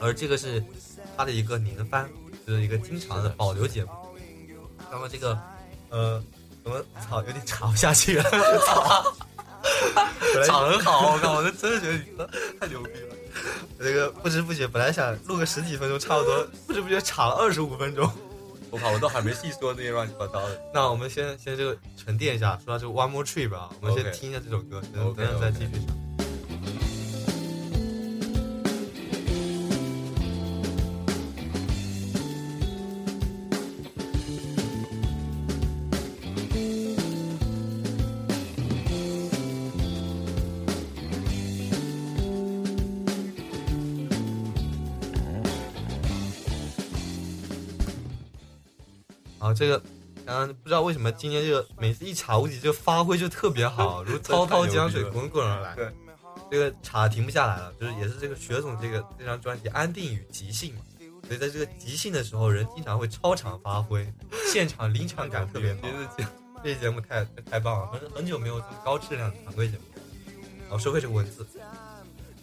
[0.00, 0.60] 而这个是
[1.16, 2.08] 他的一个年番，
[2.44, 3.90] 就是一个经常的保留节目。
[4.90, 5.38] 那么这个，
[5.90, 6.20] 呃，
[6.64, 8.24] 我们操，有点 查不下去了，
[10.34, 13.14] 操，长得很好，我靠，我真的觉得你太牛逼了。
[13.78, 18.10] 这个不知不觉本来想录个十几分钟，差不多，不知不觉唱了二十五分钟。
[18.70, 20.60] 我靠，我都还没细说那些乱七八糟的。
[20.74, 26.07] 那我们先先这个沉淀一下，说到这个 One More Trip 啊，我们先听一下这首歌，等等再继续讲。
[49.48, 49.82] 啊，这个，
[50.26, 55.74] 嗯，不知道为什么今天这个每次一查无极，就发挥就特别好，如滔滔江水滚滚而来。
[55.76, 55.90] 对，
[56.50, 60.82] 这个查停不下来了，就是也是这个雪总这个这张专辑《安定与即兴》嘛，
[61.26, 64.06] 所以在这个即兴的时候，人经常会超常发挥，
[64.52, 65.80] 现场临场感特别好。
[66.16, 66.24] 这
[66.62, 69.82] 这期节目太太棒了，很很久没有这么高质量的常规节目。
[70.62, 71.46] 然后说回这个文字，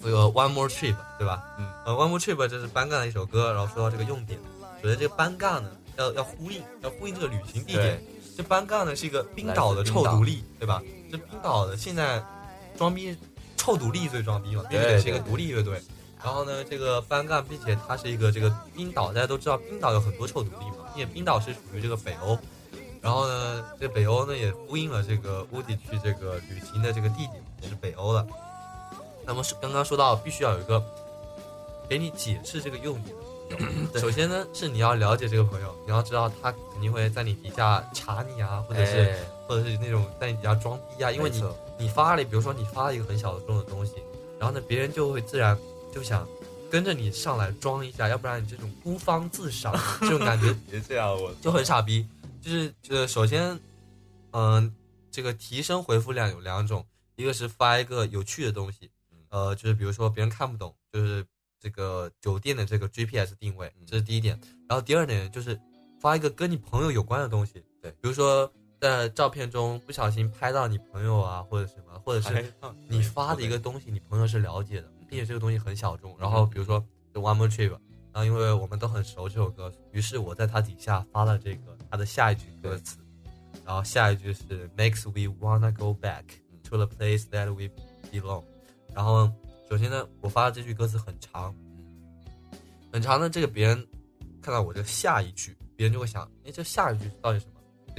[0.02, 1.44] 这个 One More Trip 对吧？
[1.60, 4.40] 嗯，呃，One More Trip 这是班干的一首歌，然后说到这个用典，
[4.82, 8.02] 首先这个班干呢要要呼应，要呼应这个旅行地点。
[8.36, 10.82] 这班干呢是一个冰岛的臭独立，对吧？
[11.10, 12.22] 这冰岛的现在
[12.78, 13.18] 装逼
[13.56, 15.82] 臭独立最装逼嘛，并且是一个独立乐队。
[16.24, 22.38] 然后呢，这个班干，并且它是一个这个冰岛，大家都知道冰岛有很多臭独立嘛，并且冰岛是属于这个北欧。
[23.00, 28.28] 然后呢，这北欧呢也呼应了这个乌迪去这个旅行的这个地点是北欧的。
[29.26, 30.84] 那么是刚刚说到，必须要有一个
[31.88, 33.00] 给你解释这个用
[33.48, 33.60] 点。
[34.02, 41.44] 首先呢，是你要了解这个朋友，你要知道他肯定会在你底下查你啊，或者是、哎或者是那种在你底下装逼啊，因为你
[41.78, 43.94] 你发了，比如说你发了一个很小众的东西，
[44.40, 45.56] 然后呢，别人就会自然
[45.94, 46.28] 就想
[46.72, 51.32] 跟着你上来装一下，要不然你这种孤芳自赏 这种感觉别这样，我。
[51.44, 52.08] 就很傻逼。
[52.42, 53.60] 就是呃，首先，
[54.32, 54.74] 嗯、
[55.12, 56.84] 这个提升回复量有两种，
[57.16, 58.90] 一个是发一个有趣的东西，
[59.30, 61.24] 呃，就是比如说别人看不懂，就是
[61.66, 64.40] 这个酒店的这个 GPS 定位，这是第一点。
[64.70, 65.60] 然后第二点就是
[66.00, 68.48] 发一个跟你朋友有关的东西，对比如说
[68.80, 72.54] 在照片中不小心拍到你朋友啊，或者什么，或者是
[72.88, 76.16] 你发的一个东西，你朋友是了解的，并且这个东西很小众。
[76.20, 76.80] 然后比如说
[77.16, 77.80] One More Trip，然
[78.14, 83.00] 后因为我们都很熟这首歌，于是我在它底下发了这个它的下一句歌词，
[83.66, 86.26] 然后下一句是 Makes we wanna go back
[86.66, 87.72] to the place that we
[88.12, 88.44] belong。
[88.94, 89.32] 然后
[89.70, 91.54] 首先呢，我发的这句歌词很长，
[92.92, 93.88] 很长的这个别人
[94.42, 97.52] 看到我这下一句，别人就会想，哎，这下一句到底什么？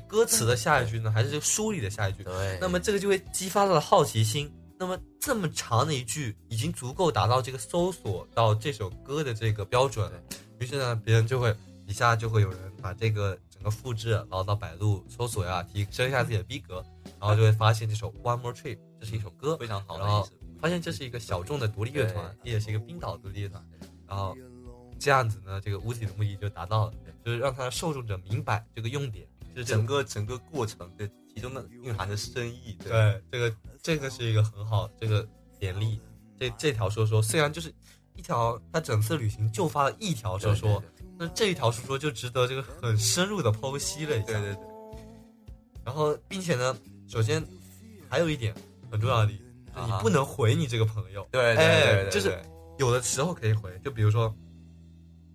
[0.07, 2.23] 歌词的下一句呢，还是这个书里的下一句？
[2.23, 4.53] 对，那么这个就会激发他的好奇心。
[4.79, 10.13] 那么这么长的一句，已经足够达到这个搜索到这首歌的这个标准。
[10.61, 11.51] 于是呢，别人就会
[11.87, 16.85] 底下就会有人把这个整个复制，然后到百度搜索呀，提升一下自己的逼格，
[17.19, 23.63] 然后就会发现这首 One More Trip 这是一首歌，非常好的意思发现这是一个小众的独立乐团，也是一个冰岛独立乐团。
[24.07, 24.37] 然后
[24.99, 35.27] 这样子呢，这个 Uzi 的目的就达到了，就是让他的受众者明白这个用点，就是整个整个过程的其中的蕴含的深意，对对，这个这个是一个很好这个
[35.59, 36.01] 典例。
[36.39, 37.73] 这这条说说虽然就是
[38.15, 40.83] 一条，他整次旅行就发了一条说说，
[41.19, 44.27] 那这一条说说就值得这个很深入的剖析了一下。
[44.27, 44.67] 对对对，
[45.85, 46.77] 然后，并且呢，
[47.09, 47.43] 首先
[48.09, 48.55] 还有一点
[48.91, 49.46] 很重要的，就是
[49.85, 51.27] 你不能回你这个朋友。
[51.31, 52.39] 对就是
[52.79, 54.35] 有的时候可以回，就比如说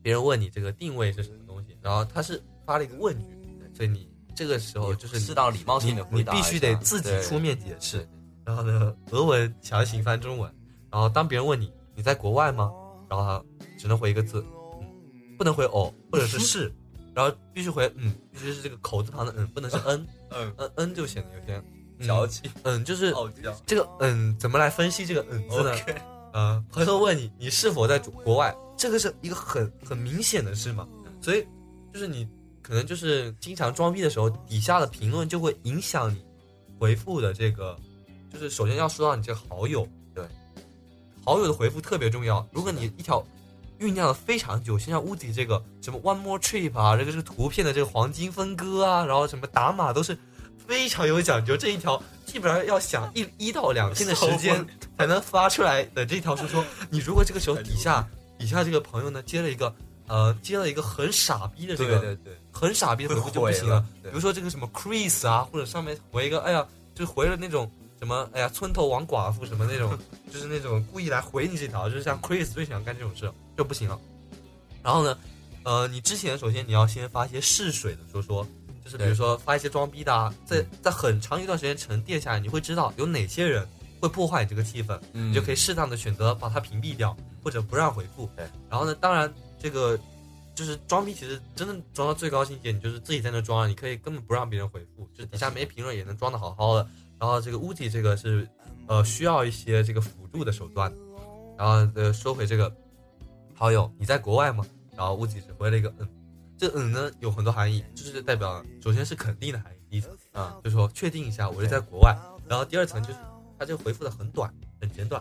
[0.01, 3.25] 别人问你这个定位是什么东西，然后他是发了一个问句，
[3.73, 8.08] 所以你这个时候就是你适当礼貌性你的回答，你必须得自己出面解释。
[8.43, 10.51] 然后呢，俄文强行翻中文，
[10.89, 12.71] 然后当别人问你你在国外吗，
[13.08, 13.43] 然后他
[13.77, 14.43] 只能回一个字，
[14.82, 14.88] 嗯，
[15.38, 16.73] 不能回哦或者是 是，
[17.13, 21.63] 然后必须回嗯，必须是这个口字旁的嗯，不能是嗯嗯，嗯嗯就显得有些嗯
[22.06, 23.14] 矫情嗯，就是，
[23.66, 25.76] 这个嗯怎么来分析这个嗯字呢？
[26.34, 30.88] 呃，朋友问你你是否在国外，这个是一个很很明显的事嘛，
[31.22, 31.46] 所以
[31.94, 32.28] 就是你
[32.62, 36.24] 可能就是经常装逼的时候，底下的评论就会影响你
[36.80, 37.78] 回复的这个，
[38.32, 39.86] 就是首先要说到你这个好友，
[40.16, 40.24] 对，
[41.26, 42.48] 好友的回复特别重要。
[42.54, 43.22] 如果你一条
[43.80, 50.18] 酝酿了非常久，像屋底这个什么 One More Trip 啊，这个是图片的这个黄金分割啊，然后什么打码都是
[50.67, 54.65] 非常有讲究，这一条基本上要想一 一到两天的时间
[54.97, 59.74] 才能发出来的这条是说，你如果这个时候底下 底下这个朋友呢接了一个
[60.08, 63.86] 呃接了一个很傻逼的这个对对对，很傻逼的回复就不行了。
[64.04, 67.69] 比如说这个什么 Chris 啊，或者上面回一个哎呀，就回了那种
[68.00, 69.97] 什么哎呀村头王寡妇什么那种，
[70.34, 74.00] 就是那种故意来回你这条，就是像 Chris 最喜欢干这种事就不行了。
[74.82, 75.15] 然后呢，
[75.63, 78.47] 呃，你之前首先你要先发一些试水的说说，
[78.84, 83.67] 就是比如说发一些装逼的啊，在在很长一段时间沉淀下来，你会知道有哪些人
[84.00, 88.30] 会破坏你这个气氛，嗯你就可以适当的选择把它屏蔽掉，或者不让回复。
[88.36, 89.98] 对，然后呢，当然这个
[90.56, 96.88] 就是装逼，其实真的装到最高境界，你就是自己在那装，你可以根本不让别人回复，就是底下没评论也能装的好好的。
[97.20, 98.48] 然后这个乌迪这个是
[98.88, 100.91] 呃需要一些这个辅助的手段。
[101.58, 102.74] 然后呃说回这个
[103.54, 104.65] 好友，你在国外吗？
[104.98, 106.08] 然后乌迪只回了一个嗯，
[106.62, 112.15] 这嗯呢有很多含义，就是代表首先是肯定的含义，第一层啊、就是说确定一下我是在国外。
[112.47, 113.17] 然后第二层就是
[113.58, 115.19] 他这个回复的很短，很简短，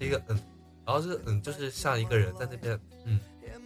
[0.00, 0.40] 是一个嗯，
[0.86, 3.20] 然后这个嗯就是像一个人在那边嗯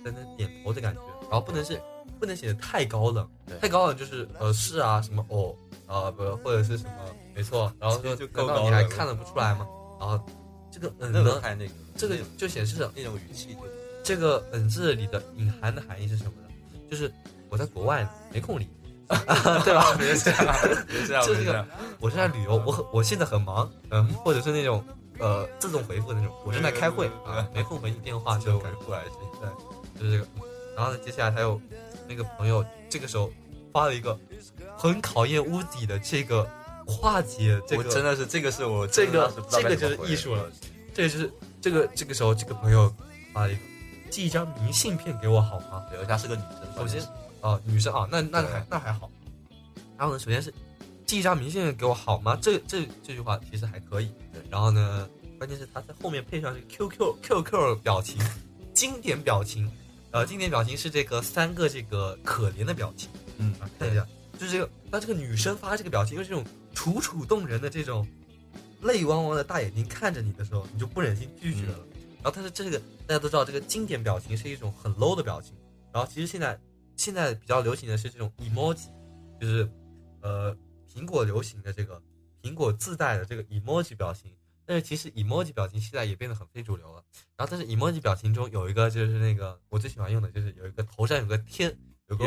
[0.04, 1.80] 在那点头的感觉，然后不能是
[2.18, 5.54] 不能显得太高冷对，太高冷就是呃是啊什么哦
[5.86, 6.90] 啊不或者是什么
[7.36, 9.64] 没错，然后说难道你还看得不出来吗？
[10.00, 10.20] 然后
[10.72, 13.56] 这个嗯呢，太那个，这个就显示着那种语气
[14.02, 16.41] 这个嗯字里的隐含的含义是什么呢？
[16.92, 17.10] 就是
[17.48, 18.92] 我在国外没空理你，
[19.64, 19.94] 对吧？
[19.96, 20.54] 别这样，
[20.86, 21.66] 别这样，这 是这样，
[21.98, 24.84] 我是在旅游，我很我现在很忙，嗯，或者是那种
[25.18, 29.48] 呃自动回复的那种，我正在开会啊，没空回你电话这就回复还是对，
[29.98, 30.28] 就是这个。
[30.76, 31.58] 然后呢，接下来他又
[32.06, 33.32] 那个朋友这个时候
[33.72, 34.18] 发了一个
[34.76, 36.46] 很考验屋底的这个
[36.86, 40.46] 化解这个我真的是这个是我这个这个就是艺术了，
[40.92, 42.94] 这个就是这个这个时候这个朋友
[43.32, 43.60] 发了一个
[44.12, 45.82] 寄一张明信片给我好吗？
[45.88, 47.02] 对，而且她是个女生，首先
[47.40, 49.10] 啊、女生啊，那那还那还好。
[49.96, 50.52] 然后呢，首先是
[51.06, 52.38] 寄一张明信片给我好吗？
[52.42, 54.12] 这这这句话其实还可以。
[54.30, 58.22] 对然后呢，关键是他在后面配上这个 QQ QQ 表情，
[58.74, 59.70] 经典表情，
[60.10, 64.06] 呃，经典表情是这个三个这个可怜的表情嗯啊，看一下，
[64.38, 66.44] 就是这个，当这个女生发这个表情，用这种
[66.74, 68.06] 楚楚动人的这种
[68.82, 71.78] 泪汪汪的大眼睛看着你的时候，你就不忍心拒绝了。
[72.22, 75.54] 然后但是这个大家都知道，这个经典表情是一种很 low 的表情。
[75.92, 76.58] 然后其实现在
[76.96, 78.86] 现在比较流行的是这种 emoji，
[79.40, 79.68] 就是
[80.20, 80.56] 呃
[80.88, 82.00] 苹果流行的这个
[82.40, 84.32] 苹果自带的这个 emoji 表情。
[84.64, 87.02] 但是其实 emoji 表情现在也变得很非主流了。
[87.36, 92.24] 然后但是 emoji 表情中有一个就是那个我最喜欢用的就是有一个头上有个天有个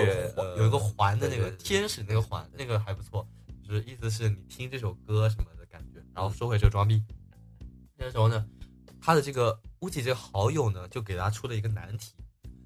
[0.58, 3.26] 有一个环的那个天使那个环那个还不错，
[3.66, 6.04] 就是意思是你听这首歌什么的感觉。
[6.14, 7.02] 然后说回这个装逼，
[7.96, 8.46] 那时候呢，
[9.02, 12.16] 他的这个乌吉这好友呢就给他出了一个难题，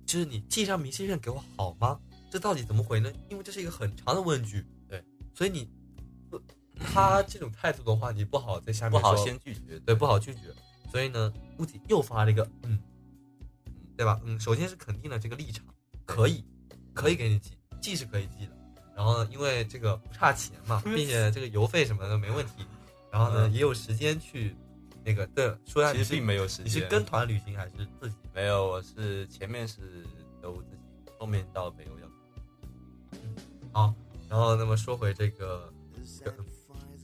[0.05, 1.99] 就是你寄张明信片给我好吗？
[2.31, 3.11] 这到底怎么回呢？
[3.29, 5.03] 因为这是一个很长的问句，对，
[5.33, 5.69] 所以你
[6.29, 6.41] 不
[6.79, 10.39] 他这种态度的话，你不好在下面不好先拒绝，对，不好拒绝。
[10.89, 12.79] 所以呢，乌姐又发了一个嗯，
[13.97, 14.17] 对吧？
[14.23, 15.65] 嗯，首先是肯定了这个立场，
[16.05, 16.45] 可以，
[16.93, 17.51] 可以给你寄，
[17.81, 18.57] 寄是可以寄的。
[18.95, 22.65] 然后呢，因为这个不差钱嘛， 并且这个邮费什么的没问题。
[23.11, 24.55] 然后呢，嗯也有时间去
[25.09, 28.15] 那个对，说一下其实并没有时间，你是跟团旅行还是自己？
[28.31, 30.05] 没有，我是前面是
[30.39, 32.07] 都自己，后面到北欧要
[33.71, 33.95] 好，
[34.29, 35.73] 然后那么说回这个，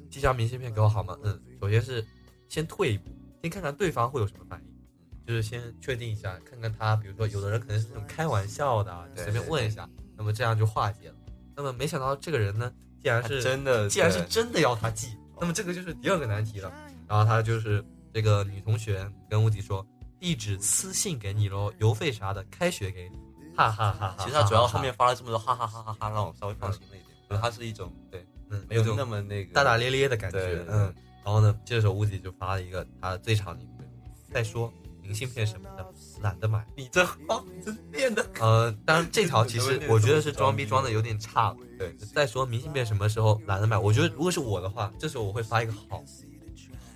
[0.07, 1.17] 寄张明信片给我好吗？
[1.23, 2.05] 嗯，首先是
[2.47, 3.09] 先退一步，
[3.41, 11.15] 先看看对方会有什么反应，就是先确定一下，看看他，比如说有的人可能是那种开玩笑的随便问一下，那么这样就化解了。
[11.55, 16.71] 那么没想到这个人呢，既然是真的，既然是真的要他寄，那么这个就是第二个难题了。
[17.07, 17.85] 然后他就是
[18.15, 19.85] 这个女同学跟乌迪说，
[20.17, 23.17] 地址私信给你喽，邮费啥的开学给你，
[23.57, 24.23] 哈哈哈哈。
[24.23, 27.03] 其实他主要后面发了这么多哈哈哈哈哈，让我稍微放心了一点。
[27.27, 30.95] 我觉得他是一种对，嗯没有那么那个大大咧咧的感觉，嗯。
[31.25, 33.83] 然后呢，这时候乌迪就发了一个他最长的一个，
[34.31, 35.85] 再说明信片什么的
[36.21, 36.65] 懒得买。
[36.77, 41.57] 你这话你这变的，呃，当然这条其实我觉得是装逼装的有点差了。
[41.77, 46.01] 对，再说明信片什么时候懒得买，我觉得如果是我的话，这时候我会发一个好。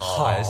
[0.02, 0.42] 好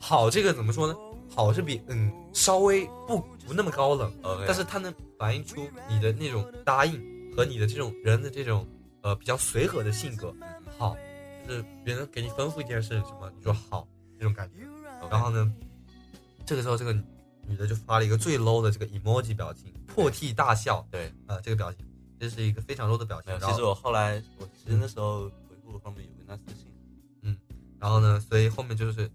[0.00, 0.96] 好这个怎么说呢？
[1.32, 7.00] 好是比嗯稍微不不那么高冷，，OK，但是它能反映出你的那种答应
[7.36, 8.66] 和你的这种人的这种
[9.02, 10.34] 呃比较随和的性格。
[10.76, 10.96] 好，
[11.46, 13.86] 就是别人给你吩咐一件事什么，你说好
[14.18, 14.66] 这种感觉。
[15.08, 15.52] 然后呢，
[16.44, 16.92] 这个时候这个
[17.46, 20.84] 女的就发了一个最 low 的这个 emoji 表情，破涕大笑。
[20.90, 21.86] 对，呃，这个表情，
[22.18, 23.38] 这是一个非常 low 的表情。
[23.40, 26.66] 其实我后来，我其实那时候回复后面有跟他私信，
[27.22, 27.36] 嗯
[27.78, 29.10] 然后呢，所以后面就是，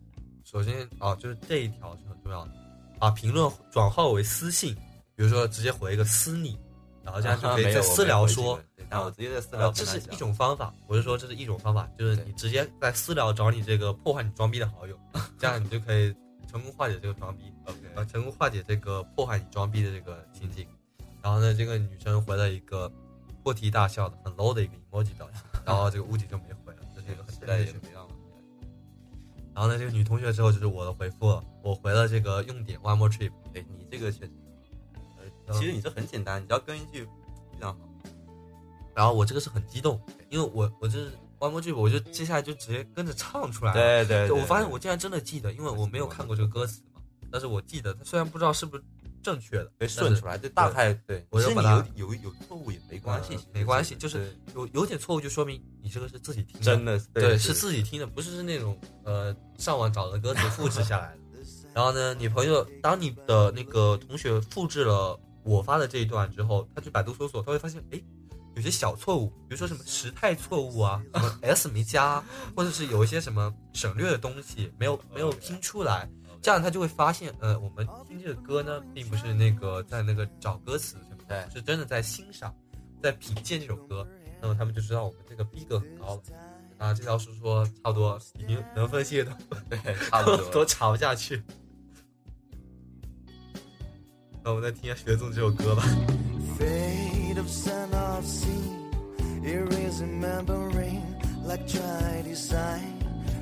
[0.55, 2.51] 首先啊，就是这一条是很重要的，
[2.97, 4.73] 把评论转化为私信，
[5.13, 6.57] 比如说直接回一个私你，
[7.03, 14.97] 然后这样就可以在私聊说，，我没有回这个对但我直接在私呃聊，这是一种方法，我是说这是一种方法，就是你直接在私聊找你这个破坏你装逼的好友，
[15.37, 16.15] 这样你就可以
[16.49, 20.65] 成功化解这个装逼，OK，呃，成功化解这个破坏你装逼的这个情景。
[21.21, 22.89] 然后呢，这个女生回了一个
[23.43, 27.94] 破涕大笑的很 low 的一个 emoji 表情，然后这个乌迪就没回了，这是一个很时代也正确的。
[29.55, 34.31] 然后呢，这个女同学之后就是我的回复了，我回了这个用点 one more trip，哎你这个确实，
[35.53, 37.05] 其实你这很简单，你只要跟一句
[37.53, 37.79] 非常好。
[38.93, 39.97] 然后我这个是很激动，
[40.29, 43.79] 因为我我就是 one more trip，我就接下来就直接跟着唱出来了。
[43.79, 47.01] 对对对，我发现我竟然真的记得，因为我没有看过这个歌词嘛，
[47.31, 48.83] 但是我记得，他虽然不知道是不是
[49.25, 51.25] 正确的，被但是顺出来，这大概对。
[51.31, 61.19] 我就把它有有有错误也没关系呃，没关系，就是有有点错误，就说明你这个是自己听的，真的对，是自己听的，不是是那种呃上网找的歌词复制下来的。
[61.73, 68.01] 然后呢，你朋友当你的那个同学复制了我发的这一段之后，他去百度搜索，他会发现，哎，
[68.55, 72.23] 有些小错误，比如说什么时态错误啊，什么 s 没加，
[72.55, 76.09] 或者是有一些什么省略的东西没有没有拼出来，
[76.45, 82.53] 这样他就会发现，呃，我们听这个歌呢，并不是那个在那个找歌词什么的，对是真的在欣赏。
[83.01, 84.07] 在品鉴这首歌，
[84.39, 86.21] 那么他们就知道我们这个逼格很高了。
[86.77, 89.35] 啊，这条叔说差不多已经能分析的
[89.67, 89.79] 对，
[90.11, 90.51] 差不多。
[90.51, 91.41] 都查不下去。
[94.43, 95.81] 那我们再听一下学纵这首歌吧。
[96.59, 98.51] Fate of sun of sea,
[99.41, 99.99] here is
[101.43, 103.01] like try design,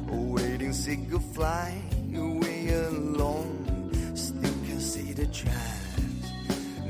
[0.09, 1.73] awaiting sick of fly
[2.15, 3.91] away alone.
[4.15, 6.31] Still can see the chance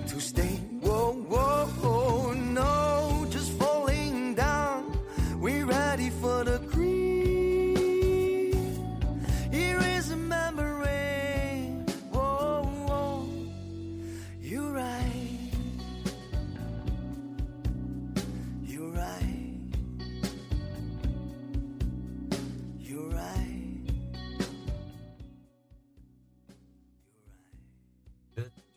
[0.08, 0.56] to stay.
[0.82, 2.23] Whoa, whoa, whoa,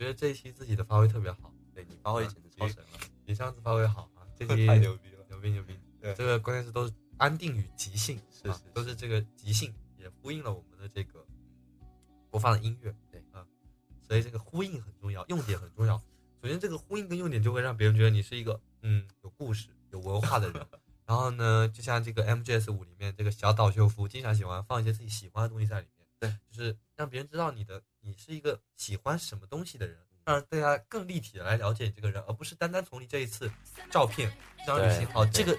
[0.07, 4.23] 觉得这一期自己的发挥特别好，对你发挥简直超神了，比上次发挥好啊！
[4.39, 5.25] 这 期太牛逼了。
[5.29, 5.77] 牛逼牛逼！
[6.01, 11.27] 对这个关键是都是安定与即兴，啊是是都是这个即兴，也呼应了我们的这个
[12.31, 13.45] 播放的音乐，对啊，
[14.07, 15.99] 所以这个呼应很重要，用点很重要。
[16.41, 20.65] 首先，这个呼应跟用点就会让别人觉得你是一个嗯有故事、有文化的人。
[21.05, 25.96] 然后呢，就像这个 MGS 五里面这个小岛秀夫经常喜欢放一些自己喜欢的东西在里面，
[26.27, 33.51] 对，就是让别人知道你的你是一个喜欢什么东西的人，让大家更立体的来了解你这个人，而不是单单从你这一次
[33.91, 35.07] 照片、这张旅行。
[35.13, 35.57] 好，这个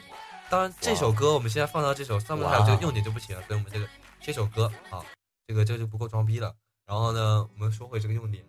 [0.49, 3.89] 当然这首歌我们现在放到这首上面还有这个用点就不行了，所以我们这个
[4.22, 5.03] 这首歌啊，
[5.47, 6.55] 这个这就不够装逼了。
[6.86, 8.45] 然后呢，我们说回这个用点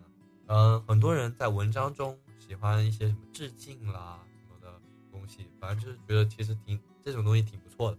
[0.47, 4.79] 嗯，呃，很多人在文章中喜欢一些什么致敬啦什么的
[5.11, 7.97] 东西，反正就是觉得其实挺这种东西挺不错的，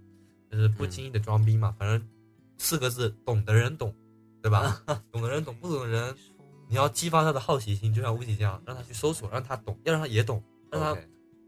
[0.50, 1.74] 就是不经意的装逼嘛。
[1.78, 2.08] 反正
[2.56, 3.94] 四个字，懂的人懂，
[4.42, 4.82] 对吧？
[5.12, 6.16] 懂的人懂，不懂的人，
[6.68, 10.96] 你要激发他的好奇心，就像乌迪这样，让他去搜索，让他懂，要让他也懂，让他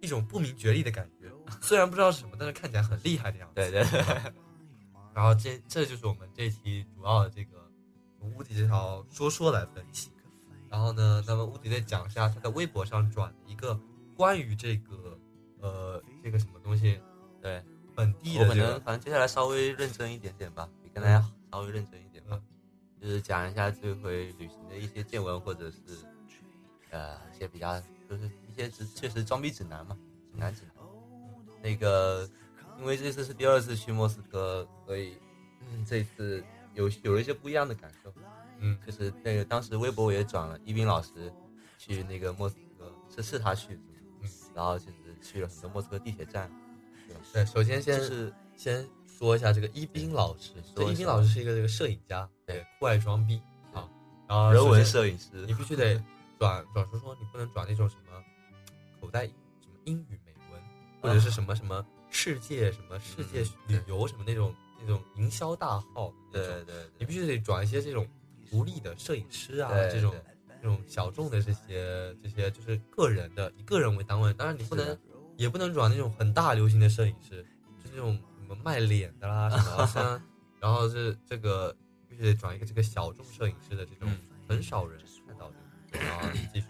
[0.01, 1.31] 一种不明觉厉的感觉。
[1.61, 3.55] 虽然不知道是什么，但是看起来很厉害的样子。
[3.55, 4.01] 对对对，
[5.15, 7.71] 然后这这就是我们这期主要的这个
[8.19, 10.11] 从乌迪这条说说来分析。
[10.71, 13.79] 然后呢，那么乌迪再讲一下他在微博上转的一个
[14.17, 15.19] 关于这个
[15.61, 16.99] 呃这个什么东西
[17.43, 17.63] 对，
[17.95, 21.23] 本地我可能的反正接下来稍微认真一点点吧，比刚才
[21.53, 22.12] 稍微认真一点
[23.03, 25.79] 就是讲一下这回旅行的一些见闻，或者是
[26.91, 29.99] 呃一些比较就是一些指确实装逼指南嘛，
[30.33, 30.85] 指南指南。
[31.61, 32.29] 那个
[32.79, 35.19] 因为这次是第二次去莫斯科，所以
[35.61, 36.45] 嗯这次
[36.75, 38.13] 有有了一些不一样的感受。
[38.61, 41.33] 嗯就是那个当时微博我也转了，一斌老师
[41.77, 43.81] 去那个莫斯科，是是他去的，
[44.21, 46.49] 嗯然后就是去了很多莫斯科地铁站，
[47.33, 48.89] 对，首先先是先
[49.23, 52.57] 说一下这个一斌老师，这一斌老师是一个这个摄影家，对。
[52.57, 53.41] 对，酷爱装逼
[53.73, 53.89] 啊，
[54.27, 55.47] 然后人文摄影师。
[55.47, 55.95] 你，必须得
[56.41, 58.21] 转转说说，你不能转那种什么
[59.01, 60.61] 口袋什么英语美文，
[61.01, 68.05] 或者是什么什么世界什么世界旅游什么那种那种营销大号对，对对，你必须得转一些这种
[68.51, 70.13] 独立的摄影师啊，这种
[70.61, 74.99] 这种小众的这些这些就是个人的以个人为单位，当然你不能
[75.37, 77.47] 也不能转那种很大流行的摄影师，
[77.85, 80.23] 就是那种什么卖脸的啦 什么像，
[80.61, 81.75] 然后是这个
[82.09, 85.57] 必须得转一个这个小众摄影师的这种嗯很少人看到的，
[85.93, 86.67] 然后继续。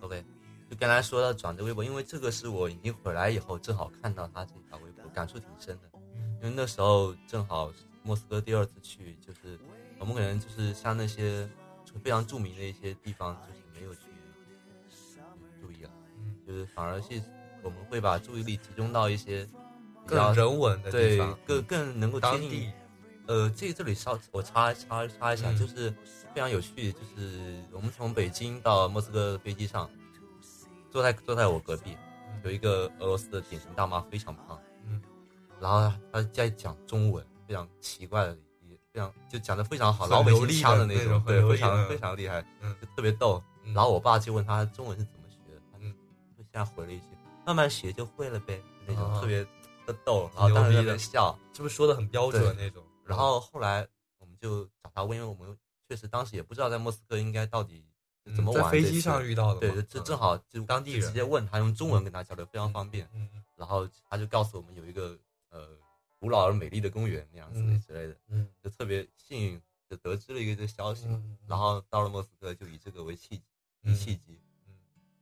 [0.00, 0.24] OK，
[0.70, 5.98] 就刚才说到转这微博，因为这个是我已经回来以后正好看到他这条微博，感触挺深的。
[6.40, 7.72] 因为那时候正好
[8.02, 9.58] 莫斯科第二次去，就是
[9.98, 11.48] 我们可能就是像那些
[12.02, 14.02] 非常著名的一些地方，就是没有去
[14.86, 15.24] 嗯
[15.60, 17.20] 注意了，嗯就是反而是
[17.60, 19.50] 我们会把注意力集中到一些比
[20.08, 22.72] 更人文的地对方，更更能够贴近
[23.26, 25.58] 呃，这这里稍我插插插一下，嗯。
[25.58, 25.90] 就是
[26.34, 29.88] 非常有趣，就是我们从北京到莫斯科的飞机上，
[30.90, 31.94] 坐在坐在我隔壁
[32.42, 35.02] 有一个俄罗斯的典型大妈，非常胖，嗯，
[35.60, 42.74] 然后她在讲中文，非常奇怪的，也非常就讲的非常好，老北京腔的那种，对，非常非常厉害，嗯。
[42.80, 43.42] 就特别逗。
[43.64, 43.74] 嗯。
[43.74, 45.94] 然后我爸就问他中文是怎么学的，他就嗯。
[46.38, 47.06] 就现在回了一句，
[47.44, 49.46] 慢慢学就会了呗，那种啊特别
[49.92, 51.38] 特逗，然后当时在那边笑。
[51.54, 52.84] 是不是说的很标准对那种？
[53.04, 53.86] 然后后来
[54.18, 55.56] 我们就找他问，因为我们
[55.88, 57.84] 确实当时也不知道在莫斯科应该到底
[58.36, 63.08] 怎么玩、嗯在飞机上遇到的，对，这嗯正好就当地人直接问他用中文跟他交流，非常方便。
[63.56, 65.18] 然后他就告诉我们有一个
[65.50, 65.68] 呃
[66.20, 69.60] 古老而美丽的公园那样子之类的，嗯就特别幸运
[69.90, 71.06] 就得知了一个这个消息。
[71.08, 73.42] 嗯，然后到了莫斯科，就以这个为契
[73.82, 74.40] 机，契机。
[74.68, 74.74] 嗯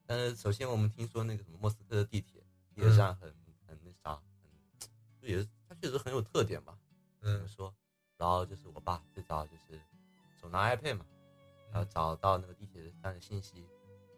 [0.08, 2.40] 但是首先我们听说那个什么莫斯科的地铁
[2.74, 3.32] 地嗯铁站很
[5.26, 6.76] 也是他确实很有特点吧。
[7.20, 7.74] 怎么嗯说？
[8.16, 9.78] 然后就是我爸最早就是
[10.40, 11.04] 手拿 iPad 嘛，
[11.72, 13.66] 然后找到那个地铁站的信息，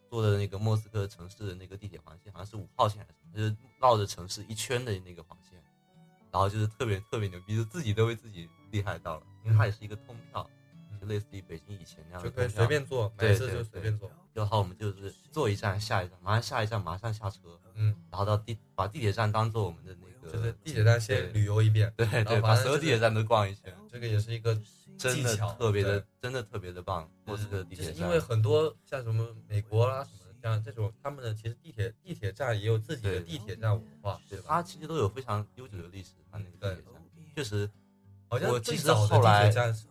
[0.08, 5.60] 坐的那个莫斯科城市的那个地铁环线，好像是五号线还是什么，就是绕着城市一圈的那个环线，
[6.30, 10.48] 然后就是特别特别牛逼，就自己都为自己厉害到了，因为它也是一个通票，
[11.00, 14.10] 就类似于北京以前那样的就可以随便坐，买一次就随便坐。
[14.32, 24.58] 然后我们就是坐一站下一站，马上下一站马上下车，嗯，然后到地把地铁站当做我们的那个，就是地铁站先旅游一遍，对对对，把所有地铁站都逛一圈，这个也是一个
[24.96, 27.08] 真的特别的，真的特别的棒。
[27.24, 34.46] 莫斯科地铁站，就是因为很多像什么美国啦什么的这样这种，他们的其实地铁地铁站也有自己的地铁站文化，对对吧？
[34.48, 37.02] 它其实都有非常悠久的历史，它那个地铁站
[37.34, 37.70] 确实，
[38.28, 39.86] 好像我其实后来是是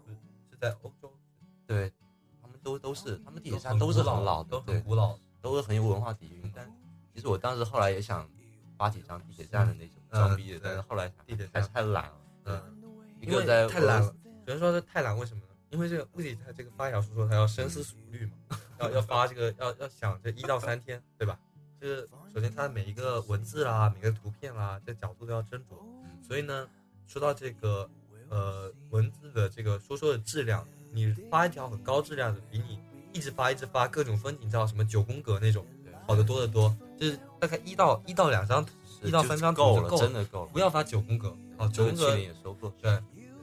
[0.60, 1.14] 在欧洲，
[1.66, 1.92] 对
[2.42, 5.18] 他们都都是他们地铁站都是很老的，都很古老。
[5.40, 6.52] 都是很有文化底蕴。
[6.54, 6.70] 但
[7.14, 8.28] 其实我当时后来也想
[8.76, 12.14] 发几张地铁站的那种装逼但是后来想地铁还是太懒了，
[12.46, 12.62] 嗯，
[13.20, 14.16] 一因为个在太懒了。
[14.46, 15.48] 只能说是太懒，为什么呢？
[15.70, 21.38] 因为这个物理它这个发小说说他要深思熟虑嘛，要要发这个要要想这一到三天，对吧？
[21.80, 25.78] 就是首先它每一个文字啦，每个图片啦，这角度都要斟酌。
[26.26, 26.68] 所以呢，
[27.06, 27.90] 说到这个
[28.30, 32.80] 呃文字的这个说说的质量，你发一条很高质量的，比你
[33.12, 35.66] 一直发一直发各种风景照，什么九宫格那种
[36.08, 36.76] 好的多得多。
[36.98, 40.48] 就是大概一到一到两张图，是一到三张图够了，真的够了。
[40.48, 41.36] 不要发九宫格。
[41.58, 42.92] 哦，九宫格去年也说过，对，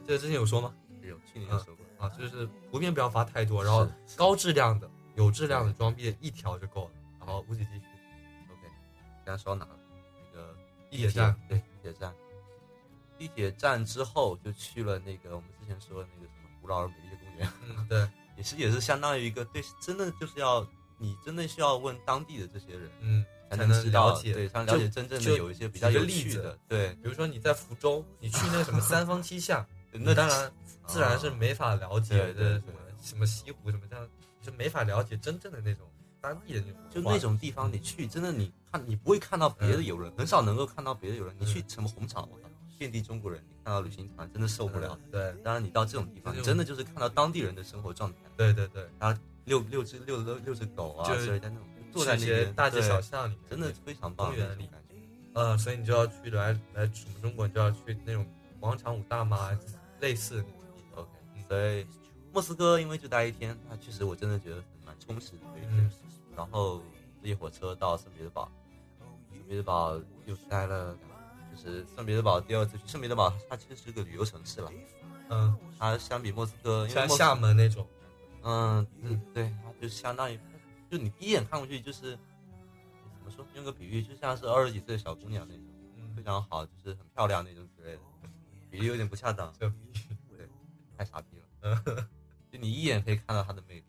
[0.06, 0.74] 这个之前有说吗？
[1.02, 1.84] 有去年也说过。
[1.98, 6.90] 啊，就是图片不要发太多，然后高质量的、有质量的装逼一条就够了。
[7.18, 7.78] 然后无极继续
[8.52, 8.68] ，OK，
[9.24, 9.78] 刚才说到哪了？
[10.32, 10.54] 那个
[10.90, 12.14] 地铁站，对，地铁站。
[13.16, 20.66] 地铁站之后就去了那个我们之前说的那个什么古老而美丽的公园，嗯，对， 也是也是相当于一个对，真的就是要
[20.98, 23.24] 你真的需要问当地的这些人，嗯，
[23.56, 30.52] 才才能了解对，才能了解真正的有一些比较有趣的，对，比如说你在福州，你去那个什么 三坊七巷，那当然
[30.86, 34.08] 自然是没法了解的什么什么西湖什么这样，
[34.42, 35.86] 就没法了解真正的那种
[36.20, 41.34] 当地的那种，就那种地方，你去真的你看你不会看到别的游人，很少能够看到别的游人。
[41.38, 42.48] 你去什么红场，我靠，
[42.78, 44.98] 遍地中国人，你看到旅行团真的受不了。
[45.04, 45.10] 嗯。
[45.10, 54.68] 对当然，你到这种地方，你真的就是看到当地人的生活状态，对对对，然后遛遛只遛遛遛只狗啊就是之类的那种，就坐在那些大街小巷里面，真的非常棒公园里。
[55.32, 58.26] 呃，所以你就要去来来我们中国，你就要去那种
[58.60, 59.50] 广场舞大妈
[60.00, 60.44] 类似。
[60.94, 61.08] OK，
[61.48, 61.86] 所以
[62.32, 65.70] 莫斯科因为就待一天，那确实我真的觉得蛮充实的一天。
[65.76, 65.90] 嗯
[66.36, 66.82] 然后
[67.20, 68.50] 坐一火车到圣彼得堡，
[69.30, 70.92] 圣彼得堡又待了，
[71.52, 74.68] 就是圣彼得堡第二次去圣彼得堡，它其实是个旅游城市了。
[75.30, 77.86] 嗯，它相比莫斯科，因为像厦门那种，
[78.42, 80.36] 嗯嗯对，它就相当于，
[80.90, 85.64] 就你第一眼看过去就是怎么说，用个比喻，就像是二十几岁的小姑娘那种，
[86.14, 88.00] 非嗯，常好，就是很漂亮那种之类的，
[88.70, 89.70] 比喻有点不恰当，对
[90.96, 91.44] 太傻逼了。
[91.62, 92.06] 嗯，
[92.52, 93.84] 就你一眼可以看到它的魅力。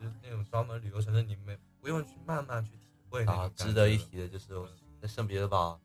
[0.00, 2.78] 就是那种专门旅游城市，你们不用去慢慢去体
[3.10, 4.54] 会啊值得一提的就是
[5.02, 5.80] 在圣彼得堡，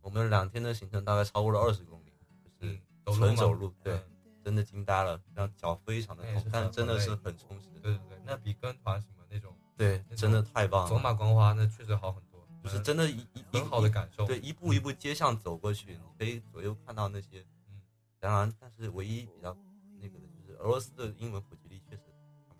[0.00, 2.12] 我们两天的行程大概超过了二十公里，
[2.58, 4.02] 就是纯走路，对，嗯
[4.42, 14.26] 真的惊呆了，让脚非常的痛但真的是很充实，对对对，那比跟团什么那种对，真的太棒了走，马观花那确实好很多，就是真的一一一很好的感受。
[14.26, 17.80] 对，一步一步街巷走过去，你可以左右看到那些，嗯，
[18.20, 19.56] 当然，但是唯一比较
[20.00, 22.02] 那个的就是俄罗斯的英文普及率确实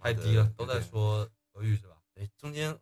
[0.00, 1.96] 太低了，都在说俄语是吧？
[2.14, 2.76] 对，中间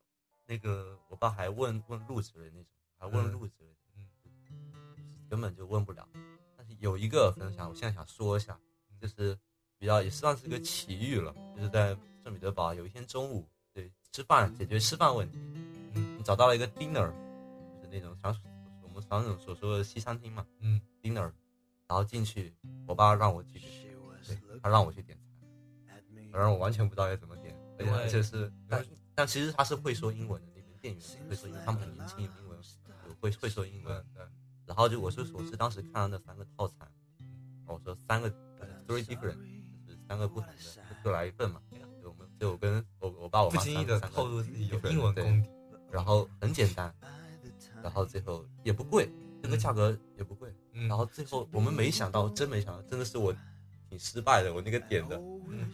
[0.46, 2.66] 那个我爸还问问路之类那种，
[2.98, 6.08] 还问嗯路之类的，嗯，根本就问不了。
[6.56, 8.58] 但是有一个分享，我现在想说一下，
[9.00, 9.38] 就是
[9.78, 15.38] 比较也算是个奇遇了，就是在圣彼得堡有一天中午，对吃饭解决吃饭问题，
[15.94, 17.10] 嗯找到了一个 dinner，
[17.82, 18.36] 就是那种常
[18.82, 21.32] 我们常种所说的西餐厅嘛嗯，dinner，
[21.88, 22.52] 然后进去，
[22.86, 23.58] 我爸让我去，
[24.26, 25.18] 对他让我去点
[25.86, 25.96] 餐，
[26.30, 28.84] 然后我完全不知道该怎么点，而且因为而且是但
[29.14, 32.58] 但其实他是会说英文的，那边店员会说英文，他们很年轻，英文
[33.08, 34.04] 有会会说英文。
[34.14, 34.22] 对，
[34.66, 36.86] 然后就我是我是当时看到那三个套餐，
[37.66, 38.32] 我说三个
[38.90, 39.36] three different，
[39.86, 41.60] 就是三个不同的，各来一份嘛。
[42.02, 45.48] 就我们就我跟我我爸我妈不经意的三个透露自己有英文功底，
[45.90, 46.92] 然后很简单，
[47.82, 49.08] 然后最后也不贵，
[49.42, 50.52] 那个价格也不贵。
[50.72, 53.32] 嗯，然后最后我们没想到，真没想到，真的是我
[53.90, 55.16] 挺失败的，我那个点的，
[55.48, 55.68] 嗯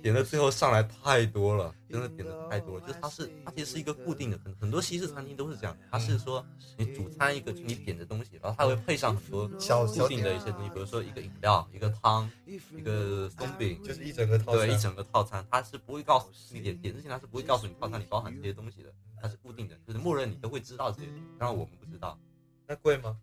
[0.00, 2.86] 点的最后上来太多了，真的点的太多了。
[2.86, 6.44] 就是它是它其实是一个固定的，很很多西式餐厅都是这样，它是说
[6.78, 18.90] 你主餐一个，就你点的东西，然后它会配上很多小固定的一些东西，比如说一个饮料、一个汤、一个松饼，就是一整个套餐，对，一整个套餐，它是不会告诉你点点之前，它是不会告诉你套餐里包含这些东西的，
[19.20, 22.18] 它是固定的，就是默认你都会知道这些东西，当然我们不知道，
[22.66, 23.18] 那贵吗？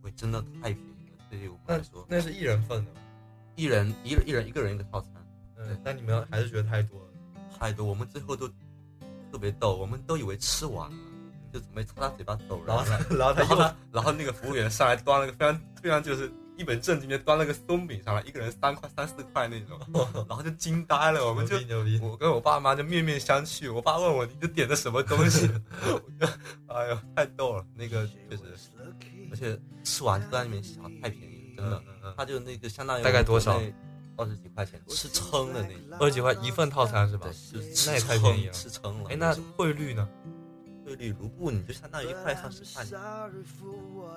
[0.00, 3.00] 贵真的太便宜了，对于我们那来说，那是一人份的吗，
[3.56, 5.12] 一人一人一人一个人一个套餐，
[5.58, 7.06] 嗯，但你们还是觉得太多了，
[7.58, 8.48] 太多，我们最后都
[9.30, 10.96] 特别逗，我们都以为吃完了，
[11.52, 13.06] 就准备擦擦嘴巴走人然后了。
[13.18, 19.78] 然后他然后呢，然后那个服务员上来端了个非常非常就是一本正经的端了个松饼上来，一个人三块三四块那种，
[20.28, 21.56] 然后就惊呆了，我们就
[22.00, 23.72] 我跟我爸妈就面面相觑。
[23.72, 25.50] 我爸问我你这点的什么东西，
[25.88, 26.32] 我就
[26.66, 28.42] 哎呦太逗了，那个确实，
[29.30, 33.60] 而且吃完就在那边想太便宜了，真的，嗯嗯他就那个相当于大概多少？
[34.14, 35.98] 二十几块钱，吃撑的那种。
[35.98, 37.32] 二十几块一份套餐是吧对，？
[37.32, 39.08] 就是那也太便宜了吃撑了。
[39.10, 40.06] 哎，那汇率呢？
[40.84, 42.84] 汇率卢布你就相当于一块上十块，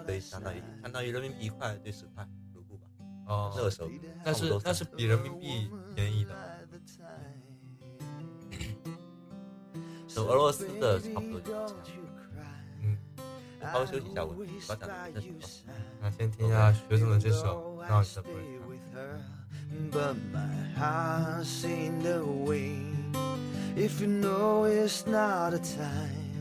[0.06, 2.88] 对，相当于相当于人民币一块对十块卢布吧。
[3.26, 3.90] 那哦个，时候，
[4.24, 6.36] 但是差不多那是比人民币便宜的。
[10.08, 11.52] 就俄罗斯的差不多就是
[11.84, 12.05] 这样。
[13.65, 15.33] 嗯，稍微休息一下，我我要讲的是什
[15.67, 15.73] 么？
[16.01, 18.45] 那先听一下学总的这首《Now Is the Break》。
[19.93, 23.17] But my heart's in the wind.
[23.77, 26.35] If you know it's not a time,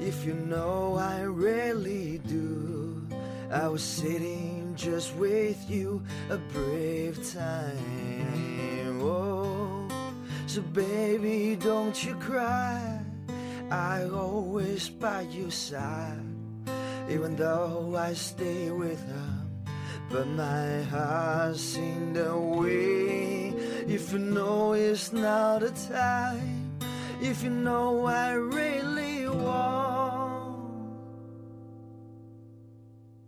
[0.00, 3.06] if you know I really do,
[3.50, 9.00] I was sitting just with you a brave time.
[9.00, 9.88] Oh,
[10.46, 12.98] so baby, don't you cry.
[13.70, 16.20] I always by your side,
[17.09, 19.45] even though I stay with her.
[20.09, 23.49] But my heart's in the way.
[23.87, 26.77] If you know it's not a time,
[27.21, 30.57] if you know I really want,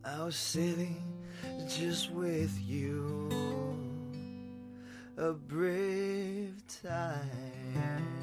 [0.03, 1.03] I was sitting
[1.67, 3.29] just with you,
[5.17, 8.17] a brave time.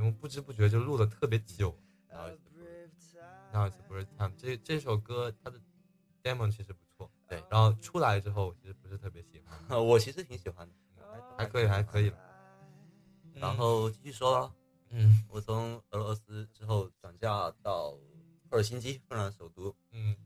[0.00, 1.78] 节目不知不觉就录了特别久。
[2.08, 2.88] A brave
[3.52, 3.70] Now time.
[3.70, 5.60] Is the Break Time 这这首歌它的
[6.22, 10.74] demo 其实不错，对然后出来之后我其实不是特别喜欢， 我其实挺喜欢的，
[11.36, 12.18] 还可以还可以了。
[13.34, 14.54] 然后继续说了，
[14.88, 17.90] 嗯我从俄罗斯之后转嫁到
[18.48, 20.16] 赫尔辛基，芬兰首都，嗯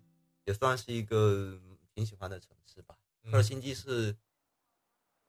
[0.45, 1.59] 也算是一个
[1.93, 2.97] 挺喜欢的城市吧。
[3.25, 4.17] 嗯赫尔辛基是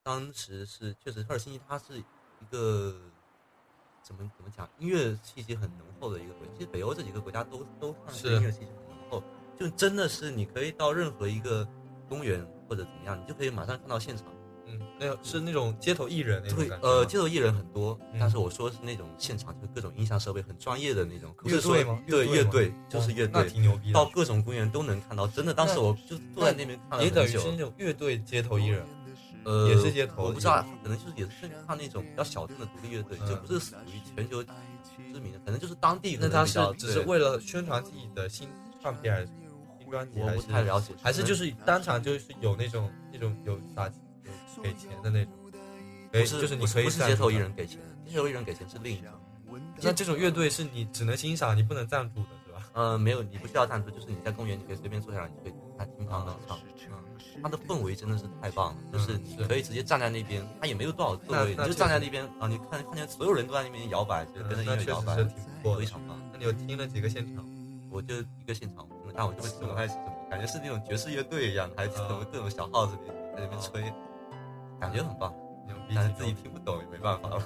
[0.03, 3.01] 当时是确实，赫尔辛基它是一个
[4.05, 6.53] 怎么怎么讲，音乐气息很浓厚的一个国家。
[6.55, 9.23] 其实北欧这几个国家都都算是是音乐气息很浓厚，
[9.59, 11.67] 就真的是你可以到任何一个
[12.07, 14.27] 公园或者怎么样，你就可以马上看到现场。
[14.67, 16.69] 嗯，那种是那种街头艺人那种对。
[16.83, 25.25] 呃，街头艺人很多，嗯但是我说是那种现场，就是各种音响设备很专业的那种，不是说乐队吗对，乐队就是乐队那队，挺牛逼的到各种公园都能看到。
[25.27, 27.39] 真的，当时我就坐在那边看了也等很久。
[27.39, 28.85] 于是那种乐队街头艺人。
[29.45, 36.45] 呃，也是街头我不知道，可能就是也是看那种比较小众的独立乐队，嗯就不是属于全球知名的，可能就是当地那他。
[36.45, 38.49] 是只是为了宣传自己的新
[38.81, 39.27] 唱片还是
[39.79, 40.19] 新专辑？
[40.19, 43.87] 我不太了解，还是就是当场就是有那种那种有撒
[44.57, 45.33] 有给钱的那种，
[46.11, 49.11] 不是就是你可以不是街头艺人给钱，街头艺人给钱是另一种。
[49.81, 52.69] 那这种乐队是你只能欣赏，你不能赞助的是吧？
[52.73, 56.57] 嗯，没有，你不需要赞助，就是你在公园，你可以随便坐下来，你可以他听他们唱。
[57.35, 65.15] 嗯，它的氛围真的是太棒了，就是你可以直接站在那边，它也没有多少座位，你就站在那边啊，你看看见所有人都在那边摇摆，就跟着音乐摇摆。
[65.77, 66.19] 非常棒。
[66.31, 67.43] 那你有听了几个现场？
[67.89, 73.81] 我就一个现场，但我就会听不太清楚，感觉是那种爵士乐队一样，还什么各种小号子在那边吹，
[74.79, 75.33] 感觉很棒。
[75.65, 75.95] 牛逼！
[75.95, 77.41] 但是自己听不懂也没办法了。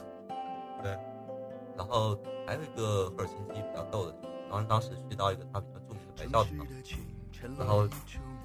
[0.82, 0.98] 对，
[1.78, 2.18] 然后
[2.48, 4.16] 还有一个赫尔辛基比较逗的，
[4.50, 7.88] 然后当时去到一个他比较著名的白教堂，然后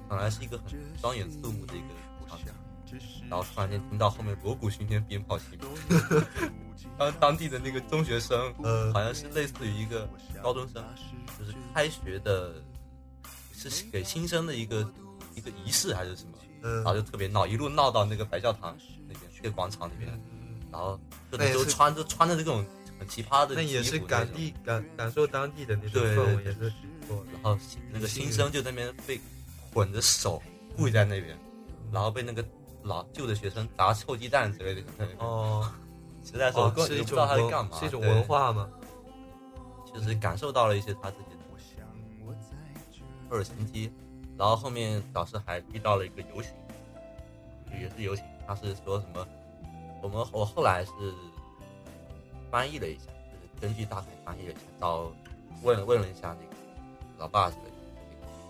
[0.07, 0.65] 本来是一个很
[1.01, 2.53] 庄严肃穆的一个场景，
[3.29, 6.23] 然后突然间听到后面锣鼓喧天，鞭炮齐鸣，
[6.97, 10.07] 当当地的那个中学生，呃好像是类似于一个
[10.41, 10.83] 高中生，
[11.39, 12.53] 就是开学的，
[13.53, 14.87] 是给新生的一个
[15.35, 18.77] 一个仪式还是什么，嗯然后就特别闹，一路闹到那个白教堂
[19.07, 20.07] 那边，那个广场里面，
[20.71, 20.99] 然后
[21.31, 22.65] 各那也是种都穿着穿着这种
[22.99, 26.71] 很奇葩的那也是衣服感地感感受当地的那种氛围，也是。
[27.07, 27.55] 然后
[27.91, 29.19] 那个新生就在那边被
[29.75, 30.41] 混着手
[30.77, 31.37] 跪在那边，
[31.91, 32.43] 然后被那个
[32.83, 34.83] 老旧的学生砸臭鸡蛋之类的，
[35.19, 35.69] 哦，
[36.23, 38.69] 实在是我哦根本就不知道他在干嘛，是一种文，化吗？
[39.93, 41.75] 就是感受到了一些他自己的东西。
[43.29, 43.91] 赫尔辛基，
[44.37, 46.53] 然后后面导师还遇到了一个游行，
[47.73, 49.27] 也是游行，他是说什么？
[50.01, 50.91] 我们我后来是
[52.49, 55.11] 翻译了一下，就是根据大概翻译了一下，到
[55.63, 56.55] 问问了一下那个
[57.17, 57.71] 老爸之类的，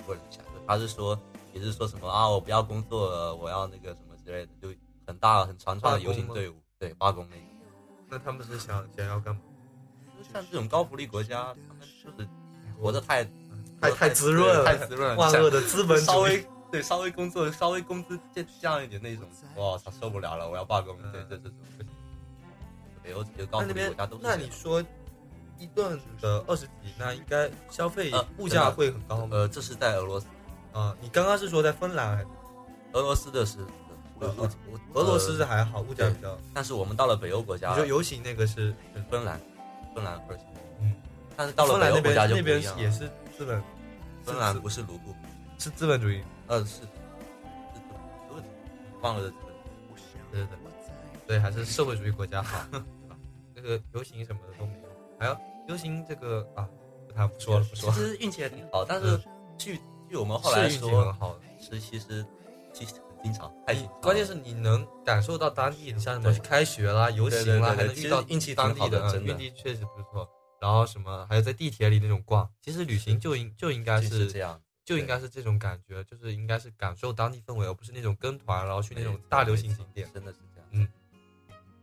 [0.07, 1.19] 问了一下，就他是说
[1.53, 4.69] 也是说什么啊，我不要工作了，我要那个什么之类的，就
[5.05, 7.41] 很大很长串的游行队伍，对，罢工那个。
[8.09, 9.41] 那他们是想想要干嘛？
[10.17, 12.29] 就是像这种高福利国家，他们就是
[12.79, 13.23] 活得太
[13.81, 21.87] 太太滋润了太滋润了，万恶的资本主义稍微对稍微工作稍微工资降降一点那种，哇，他受不了了，我要罢工，对，这这种不行。
[23.03, 24.27] 北欧这些高福利国家都是这。
[24.29, 24.83] 那你说
[25.57, 29.29] 一顿的二十几，那应该消费呃物价会很高吗？
[29.31, 30.25] 呃，这是在俄罗斯，
[30.75, 32.27] 啊，你刚刚是说在芬兰还是？
[32.91, 33.59] 俄罗斯的是
[34.19, 36.37] 俄罗斯是呃还好，物价比较。
[36.53, 38.73] 但是我们到了北欧国家，你说游行那个是，
[39.09, 39.39] 芬兰，
[39.93, 40.43] 芬兰而且，
[40.81, 40.93] 嗯，
[41.37, 43.63] 但是到了北欧国家就边那边也是资本，
[44.23, 45.15] 芬兰不是卢布，
[45.57, 46.21] 是资本主义。
[46.47, 46.83] 呃是是是
[49.01, 49.53] 忘了的资本
[50.31, 50.57] 对对对，
[51.27, 52.57] 对，还是社会主义国家好。
[53.07, 53.15] 啊
[53.55, 56.67] 这个游行什么的都没有，还要游行这个啊，
[57.07, 57.95] 不谈不说了不说了。
[57.95, 59.19] 其实运气也挺好，但是
[59.57, 59.79] 据
[60.15, 62.25] 据我们后来是运气很说，好的，是其实
[62.71, 70.25] 其实很经常，太经常关键是你能感受到当地，你像什么对开学啦、游行啦，还能遇到运气挺当地好的运气确实不错。
[70.61, 74.61] 然后什么，还有在地铁里那种逛，其实旅行就应就应该是这样。
[74.85, 80.09] 就应该是这种感觉，就是应该是感受当地氛围，而不是那种跟团然后去那种大流行景点。
[80.13, 80.69] 真的是这样。
[80.71, 80.87] 嗯，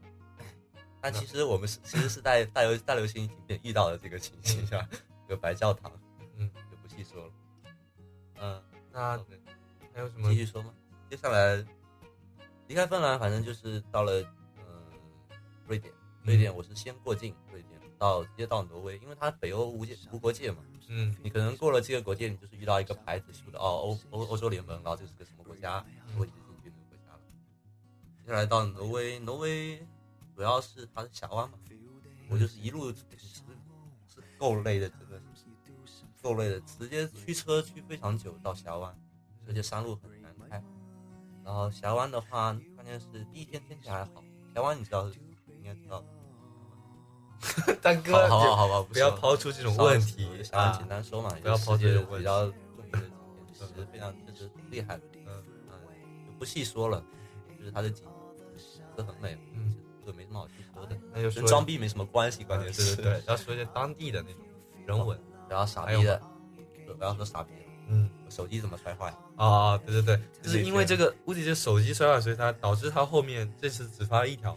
[1.03, 4.89] 但其实我们是其实是在大流大流行景点遇到的这个情形下，
[5.29, 5.93] 这个白教堂，
[6.39, 7.31] 嗯，就不细说了。
[8.93, 10.37] 嗯，那还有什么继？
[10.37, 10.73] 续说吗？
[11.11, 11.65] 接下来
[12.69, 14.21] 离开芬兰，反正就是到了
[14.59, 14.65] 嗯
[15.67, 15.93] 瑞典。
[16.25, 20.59] 瑞典我是先过境瑞典，到直接到挪威，因为它北欧无界无国界嘛。
[20.89, 27.21] 嗯你可能过了这个国界，你就是遇到一个牌子说的哦欧欧欧洲联盟，然后这是个什么国家，然后你是进去那个国家了。
[28.25, 29.85] 接下来到挪威，挪威
[30.37, 31.59] 主要是它是峡湾嘛，
[32.29, 33.43] 我就是一路是是
[34.39, 35.23] 够累的，真的是
[36.23, 38.95] 够累的，直接驱车驱非常久到峡湾，
[39.47, 40.63] 而且山路很难开。
[41.45, 44.23] 然后峡湾的话，关键是第一天天气还好，
[44.55, 45.11] 峡湾你知道
[45.49, 46.05] 应该知道。
[47.83, 50.87] 大哥，好好好吧，不要抛出这种问题啊简！
[50.87, 52.53] 单说嘛，不要抛世界这种问题比较著
[52.85, 55.75] 名的景点，其实非常确实厉害的，嗯嗯，
[56.25, 57.05] 就不细说了，
[57.59, 58.07] 就是它的景
[58.97, 64.41] 是很美，嗯，这个没什么好细说的，那就跟装逼没什么关系，关键是对对对，要说一些当地的那种
[64.87, 65.21] 人文。
[65.53, 66.21] 然后傻逼的，
[66.99, 69.15] 不要说傻逼了，嗯我手机怎么摔坏？
[69.37, 74.57] 啊，对对对，就是因为这个，估计是手机摔坏，所以他导致他后面这次只发了一条。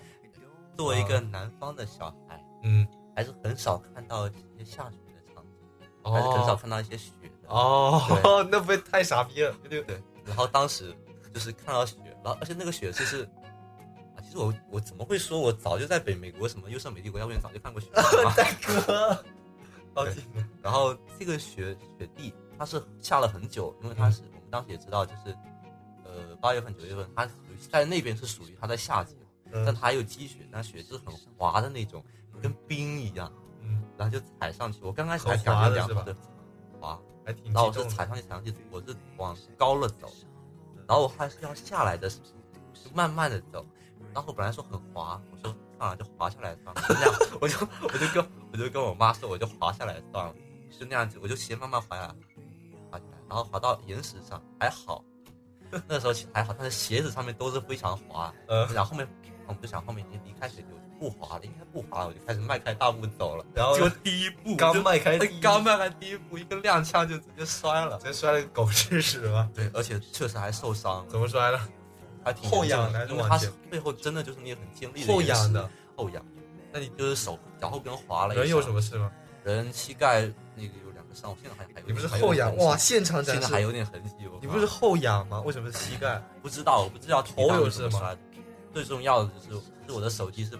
[0.77, 2.85] 作为一个南方的小孩，嗯，
[3.15, 7.47] 还是很少看到一些下雪的场景，哦还是很少看到一些雪的。
[7.47, 9.55] 哦， 那不会太傻逼了？
[9.63, 10.93] 对对对，然后当时
[11.33, 18.03] 就是看到雪，然后而且那个雪就是，啊，其实我我怎么会说，我早就在北美国什么优胜美地国家公园早就看过雪了
[18.35, 19.23] 大哥，好
[20.03, 20.23] 对听。
[20.61, 25.35] 然后这个雪雪地它是下了很久，因为它是、我们当时也知道，就是
[26.03, 29.15] 呃八月份九月份，它属于在那边是属于它在夏季，
[29.51, 32.03] 但嗯它有积雪，那雪是很滑的那种，
[32.41, 33.31] 跟冰一样，
[33.61, 36.15] 嗯，然后就踩上去，我刚开始还感觉凉的
[36.79, 37.89] 滑，还挺然后我激动的。
[37.89, 40.11] 是踩上去踩上去，我是往高了走，
[40.87, 42.11] 然后我还是要下来的
[42.93, 43.65] 慢慢的走。
[44.13, 50.33] 然后我本来说很滑，我说算了就滑下来算了，就那样，我就我就跟我就跟我妈说，我就滑下来算了，
[50.79, 52.15] 就那样子，我就先慢慢滑下来，
[52.91, 55.03] 滑下来，然后滑到岩石上还好，
[55.87, 59.07] 那时候还好，但是鞋子上面都是非常滑，呃，然后后面
[59.47, 67.97] 我们就想后面已经离开雪地，我就不滑了，应该不滑了，我就开始迈开大步走了，然后就第一步刚迈开刚迈开第一步，一个踉跄就直接摔了。
[67.99, 69.49] 直接摔了个狗吃屎吧？
[69.53, 71.59] 对，而且确实还受伤了，怎么摔的？
[72.25, 76.25] 还挺后仰的因为它是背后真的就是那个很尖利的后仰的，后仰。
[76.73, 79.09] 那你就是手脚后跟滑了一下，人有什么事吗？
[79.43, 80.23] 人膝盖
[80.55, 82.75] 那个有两个伤，我现在还还有你不是后仰哇？
[82.75, 85.41] 现场现在还有点痕迹，哦你不是后仰吗？
[85.45, 86.21] 为什么是膝盖？
[86.41, 88.19] 不知道，我不知道头有事吗是摔的。
[88.73, 90.57] 最重要的就是，是我的手机是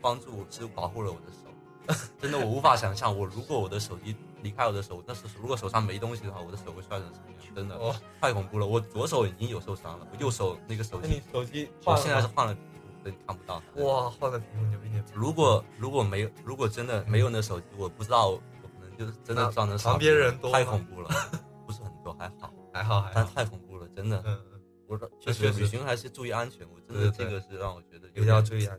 [0.00, 7.54] 帮助是保护了我的手， 真的我无法想象，我如果我的手机离开我的手，那是如果手上没东西的话，我的手会摔成什么样？
[7.54, 8.66] 真的哦，太恐怖了。
[8.66, 13.62] 我左手已经有受伤了，我右手那个手机手机我现在是换了屏幕，所以你看不到。
[13.84, 15.10] 哇，换了屏幕牛逼牛逼！
[15.14, 21.10] 如果如果没有，如果真的没有那手机，我不知道，我可能就是真的撞成旁边人多太恐怖了，
[21.66, 24.22] 不是很多，还好，还好还好但，太恐怖了，真的。
[24.24, 28.76] 嗯嗯，我说确确实实旅行还是注意安全，我真的这个是让我觉得一定要注意啊，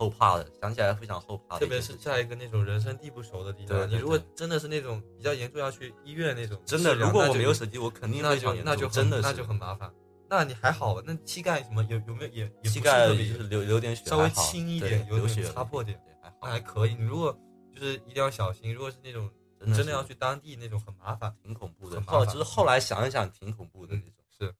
[0.00, 1.66] 后怕的，想起来非常后怕的特。
[1.66, 9.92] 别是在一个那种人生地不熟的地方，对对你如果真的是那种比较严重要去医院那种，真的，如果我没有手机，我肯定那就那就很真的是那就很麻烦。
[10.30, 11.02] 那你还好吧？
[11.04, 16.94] 那膝盖什么有有没有也膝盖就是流流点血稍微轻一点有血擦破点对还还可以。
[16.94, 17.38] 你如果
[17.74, 19.30] 就是一定要小心，如果是那种
[19.74, 21.36] 真的要去当地那种很麻烦。
[21.42, 22.00] 挺恐怖的。
[22.06, 24.10] 后就是后来想一想，挺恐怖的那种。
[24.38, 24.54] 是，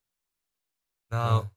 [1.09, 1.51] 那嗯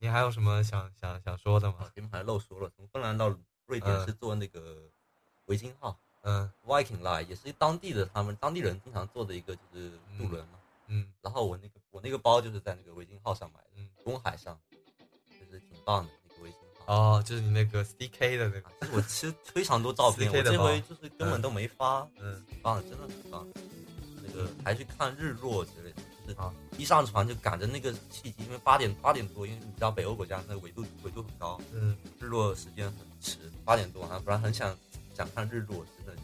[0.00, 1.90] 你还有什么想想想说的吗啊？
[1.94, 3.28] 前面还漏说了，从芬兰到
[3.66, 4.76] 瑞典嗯是坐那个
[5.46, 5.98] 维京号。
[6.22, 10.58] 嗯 Viking Line 也是当地的，他们当地人经常坐的一个就是渡轮嘛。
[10.88, 16.94] 嗯然后我那个我那个包就是在那个维京号上买的，嗯公海上，就是挺棒的那个维京号。
[16.94, 23.46] 哦，就是你那个 CK 的那个，我其实非常多照片，4K 的吧我这回就是根本都没发，嗯，棒的真的很棒。
[24.22, 34.76] 那个还去看日落之类的，就是啊一上船就赶着那个契机，因为八点八点多，因为你知道北欧国家那个纬度纬度很高，嗯，日落时间很迟，八点多啊，不然很想
[35.16, 36.22] 想看日落，真的就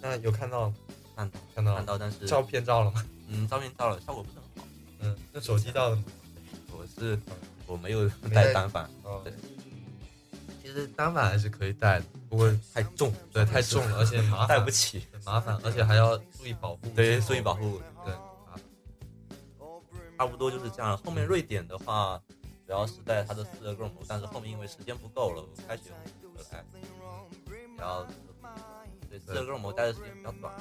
[0.00, 0.72] 那有看到
[1.14, 3.04] 看到看到看到，但是照片照了吗？
[3.28, 4.68] 嗯照片照了，效果不是很好。
[5.00, 6.04] 嗯，那手机照了吗？
[6.72, 7.18] 我是
[7.66, 9.32] 我没有带带单反，哦对，
[10.62, 15.02] 其实单反还是可以带的，不过太重，对太重了，而且麻烦，带不起。
[15.12, 16.88] 很麻烦，而且还要注意保护。
[16.94, 17.80] 对，注意保护
[20.16, 20.96] 差不多就是这样。
[20.98, 22.20] 后面瑞典的话，
[22.66, 25.90] 主要是在他的四个 Grom，但是后面因为时间不够了，我开学
[26.34, 26.64] 回来，
[27.76, 28.06] 然后
[29.08, 30.52] 对四个 Grom 待的时间比较短，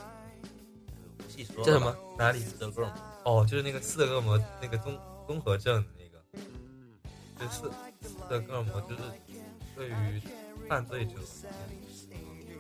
[1.18, 1.64] 不细说。
[1.64, 2.40] 这什么哪里？
[2.40, 2.92] 四个 Grom？
[3.24, 6.24] 哦，就是那个四个哥尔摩那个综综合症的那个，
[7.40, 7.62] 就是
[8.08, 9.02] 斯德哥尔摩就是
[9.76, 10.22] 对于
[10.68, 11.14] 犯罪者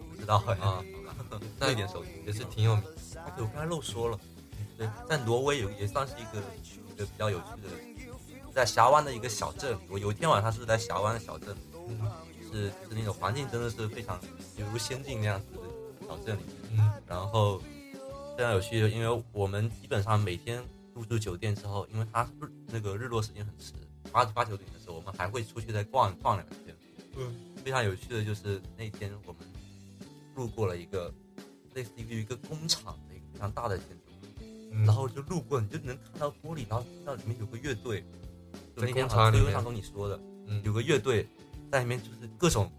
[0.10, 0.84] 不知道哎啊，
[1.60, 2.84] 那瑞典首都也是挺有名。
[3.36, 4.20] 对，我刚才漏说了，
[4.78, 6.41] 对，在挪威有也算是一个
[6.96, 7.70] 一个比较有趣的，
[8.54, 9.80] 在峡湾的一个小镇里。
[9.89, 12.00] 我有一天晚上是在峡湾的小镇，嗯
[12.50, 14.18] 是是那种环境真的是非常
[14.56, 16.41] 犹如仙境那样子的小镇里
[16.72, 16.80] 面。
[16.80, 17.62] 嗯然后
[18.38, 23.74] 非常有趣，因为我们基本上每天入住酒店之后，因为它日那个日落时间很迟，
[24.10, 26.74] 八八九点的时候，我们还会出去再逛逛两天。
[27.18, 29.41] 嗯非常有趣的就是那天我们
[30.36, 31.14] 路过了一个
[31.74, 34.05] 类似于一个工厂的一个非常大的建筑，嗯，
[34.84, 38.04] 然后就路过，你就能看到玻璃，然后听到里面有个乐队，
[38.76, 40.62] 就在那天工厂里面推文上跟你说的，嗯。
[40.64, 41.28] 有个乐队
[41.72, 42.72] 在里面，就是各种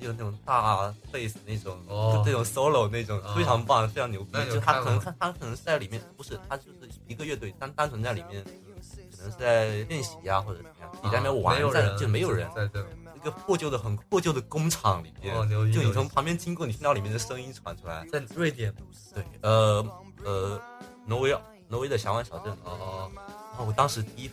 [0.00, 2.14] 有那种大 bass 那种，哦。
[2.16, 12.86] 就这种 solo 那种，哦非常棒，非常牛逼就他可能看他可能是在里面，不是他就是一个乐队，单单纯在里面，可能是在练习啊、或者怎么样，你在那边玩，在就没有人，在这。
[13.14, 15.34] 一个破旧的很破旧的工厂里面，
[15.72, 18.06] 就你从旁边经过，你听到里面的声音传出来。
[18.12, 18.72] 在瑞典
[19.12, 19.84] 对，呃
[20.22, 20.60] 呃，
[21.06, 21.36] 挪威
[21.68, 23.10] 挪威的峡湾小镇，哦，
[23.50, 24.30] 然后我当时第一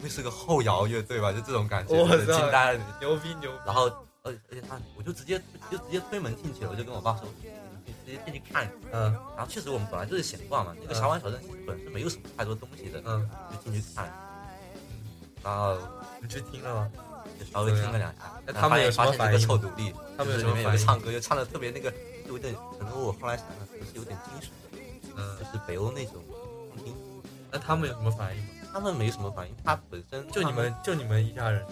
[0.00, 2.96] 会是个后摇乐队吧，就这种感觉，我真的惊呆了。
[3.00, 3.58] 牛逼牛逼！
[3.66, 3.84] 然后
[4.22, 5.40] 呃，而且他我就直接
[5.70, 7.28] 就直接推门进去了，我就跟我爸说，
[7.84, 8.70] 你直接进去看。
[8.92, 14.12] 嗯然后确实我们本来就是闲逛嘛，那个峡湾小镇其实本身没有什么太多东西的，嗯，就进去看。
[15.42, 15.76] 然后
[16.20, 16.90] 你去听了吗？
[17.38, 21.90] 就稍微听了两下，那他们有什么发现是反应吗个臭独立，他们有就是里面有什么反应唱歌，就唱的特别那个，
[22.24, 24.48] 就有点，可能我后来想想，可能是有点金属
[25.16, 26.14] 的，嗯就，是北欧那种
[26.84, 26.94] 听
[27.50, 28.48] 那他们有什么反应吗？
[28.72, 31.64] 他们没什么反应，他本身就你们就你们一家人，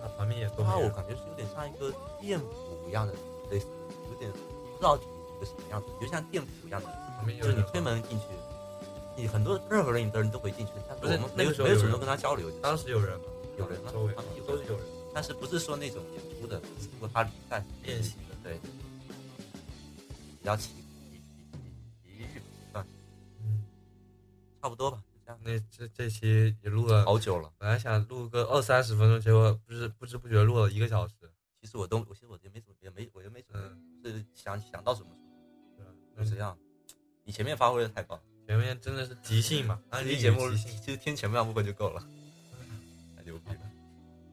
[0.00, 3.12] 那旁边也都他们，没人我感觉是有点像一个店铺一样的，
[3.50, 3.66] 类似，
[4.10, 6.86] 有点不知道一个什么样子，就像店铺一样的，
[7.16, 8.24] 旁边有就是你推门进去，
[9.16, 13.24] 你很多任何人的人都可以进去，但不是我们没有那个时候没有主动跟他交流，当时有人吗？
[13.58, 20.84] 有人吗周围他们有都是有人但是不是说那种演出的，只不过他离在练习的，对，比较奇奇
[24.76, 27.50] 不多吧，就这样，那这这期也录了，好久了。
[27.56, 31.14] 本来想录个二三十分钟，结果不是不知不觉录了一个小时。
[31.62, 35.08] 其实我都，我其实我也没怎么，也没，我也没怎么，嗯，是想想到什么
[35.76, 35.90] 对吧
[36.22, 36.56] 就这样。
[37.24, 42.00] 你前面发挥的太棒，前面真的是即兴嘛， 安利这期节目其实听前半部分就够了，
[43.16, 43.60] 太牛逼了。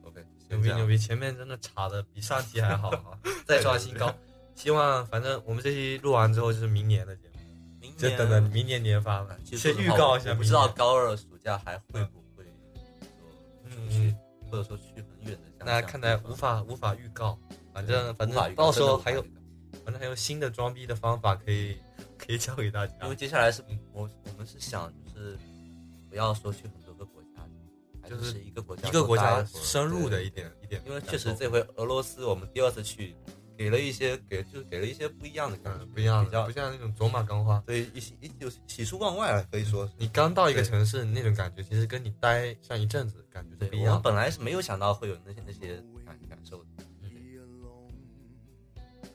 [0.04, 4.14] OK，牛逼牛逼，前面真的查的比上期还好啊， 再刷新高。
[4.54, 7.16] 希望反正我们这期录完之后就是明年的
[7.84, 9.36] 明年就等着明年年发了。
[9.44, 12.44] 其实先预告一下，不知道高二暑假还会不会
[13.64, 14.16] 嗯说出去，
[14.50, 15.64] 或者说去很远的。
[15.66, 17.38] 那看来无法无法预告，
[17.74, 19.22] 反正反正到时候还有
[19.84, 21.76] 反正还有新的装逼的方法可以
[22.16, 23.16] 可以教给大家因为。
[23.16, 23.62] 接下来是
[23.92, 25.38] 我我们是想就是
[26.08, 33.14] 不要说去很多个国家，就是是一个国家一个国家深入的一点一点，因为确实这回俄罗斯我们第二次去，
[33.56, 37.62] 给了一些给就是给了一些不一样的感觉嗯，不一样比较的，不像那种走马观花。
[37.66, 39.92] 对一喜一就喜出望外了，可以说是。
[39.96, 43.88] 你刚到一个城市，那种感觉其实跟你待上一阵子感觉是对，不一样。
[43.88, 46.70] 我们本来是没有想到会有那些那些感感受的。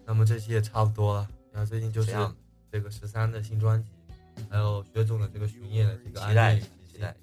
[0.05, 2.11] 那么这期也差不多了，然后最近就是
[2.71, 3.89] 这个十三的新专辑，
[4.49, 7.15] 还有薛总的这个巡演的这个安静期待？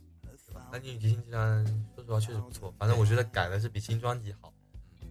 [0.70, 4.52] 安静与即兴这张说实话确实不错，反正我觉得改的是比新专辑好。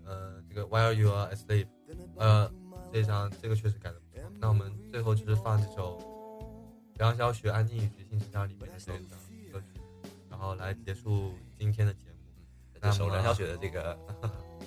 [0.06, 1.68] 呃，这个 While You Are Asleep，
[2.18, 2.52] 呃，
[2.92, 4.24] 这张这个确实改的不错。
[4.40, 6.00] 那我们最后就是放这首
[6.96, 9.02] 梁晓雪《安静与决心》这张里面的这张
[9.52, 9.82] 歌曲，
[10.30, 12.16] 然后来结束今天的节目。
[12.82, 13.98] 那首梁晓雪的这个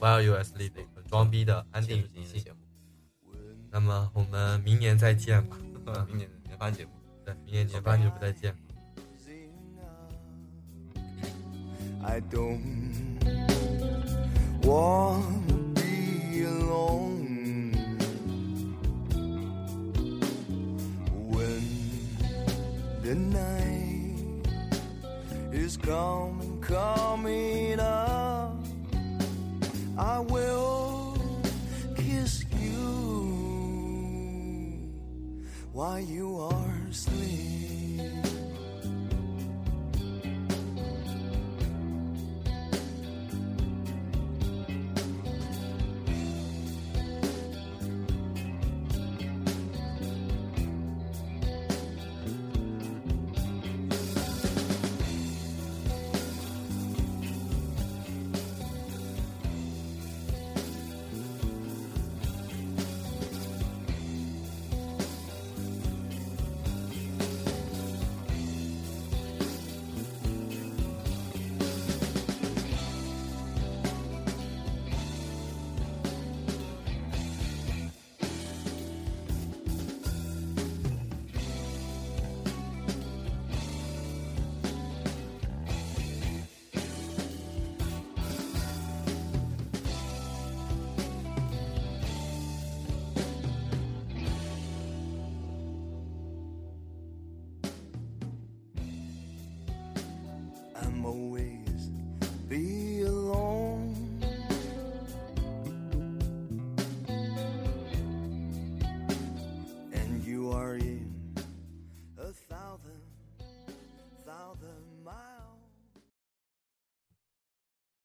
[0.00, 0.72] While You Are Asleep
[1.08, 2.42] 装逼的安静与决心。
[2.42, 2.58] 节目，
[3.70, 5.56] 那么我们明年再见吧。
[6.06, 6.90] 明年的年番节目。
[7.24, 8.56] 对，明年年番就不再见。
[12.02, 12.60] I don't
[14.62, 15.67] won't
[16.45, 17.72] alone
[21.32, 21.62] when
[23.03, 24.47] the night
[25.53, 28.57] is coming, coming up.
[29.97, 31.18] I will
[31.97, 32.78] kiss you
[35.72, 37.57] while you are asleep.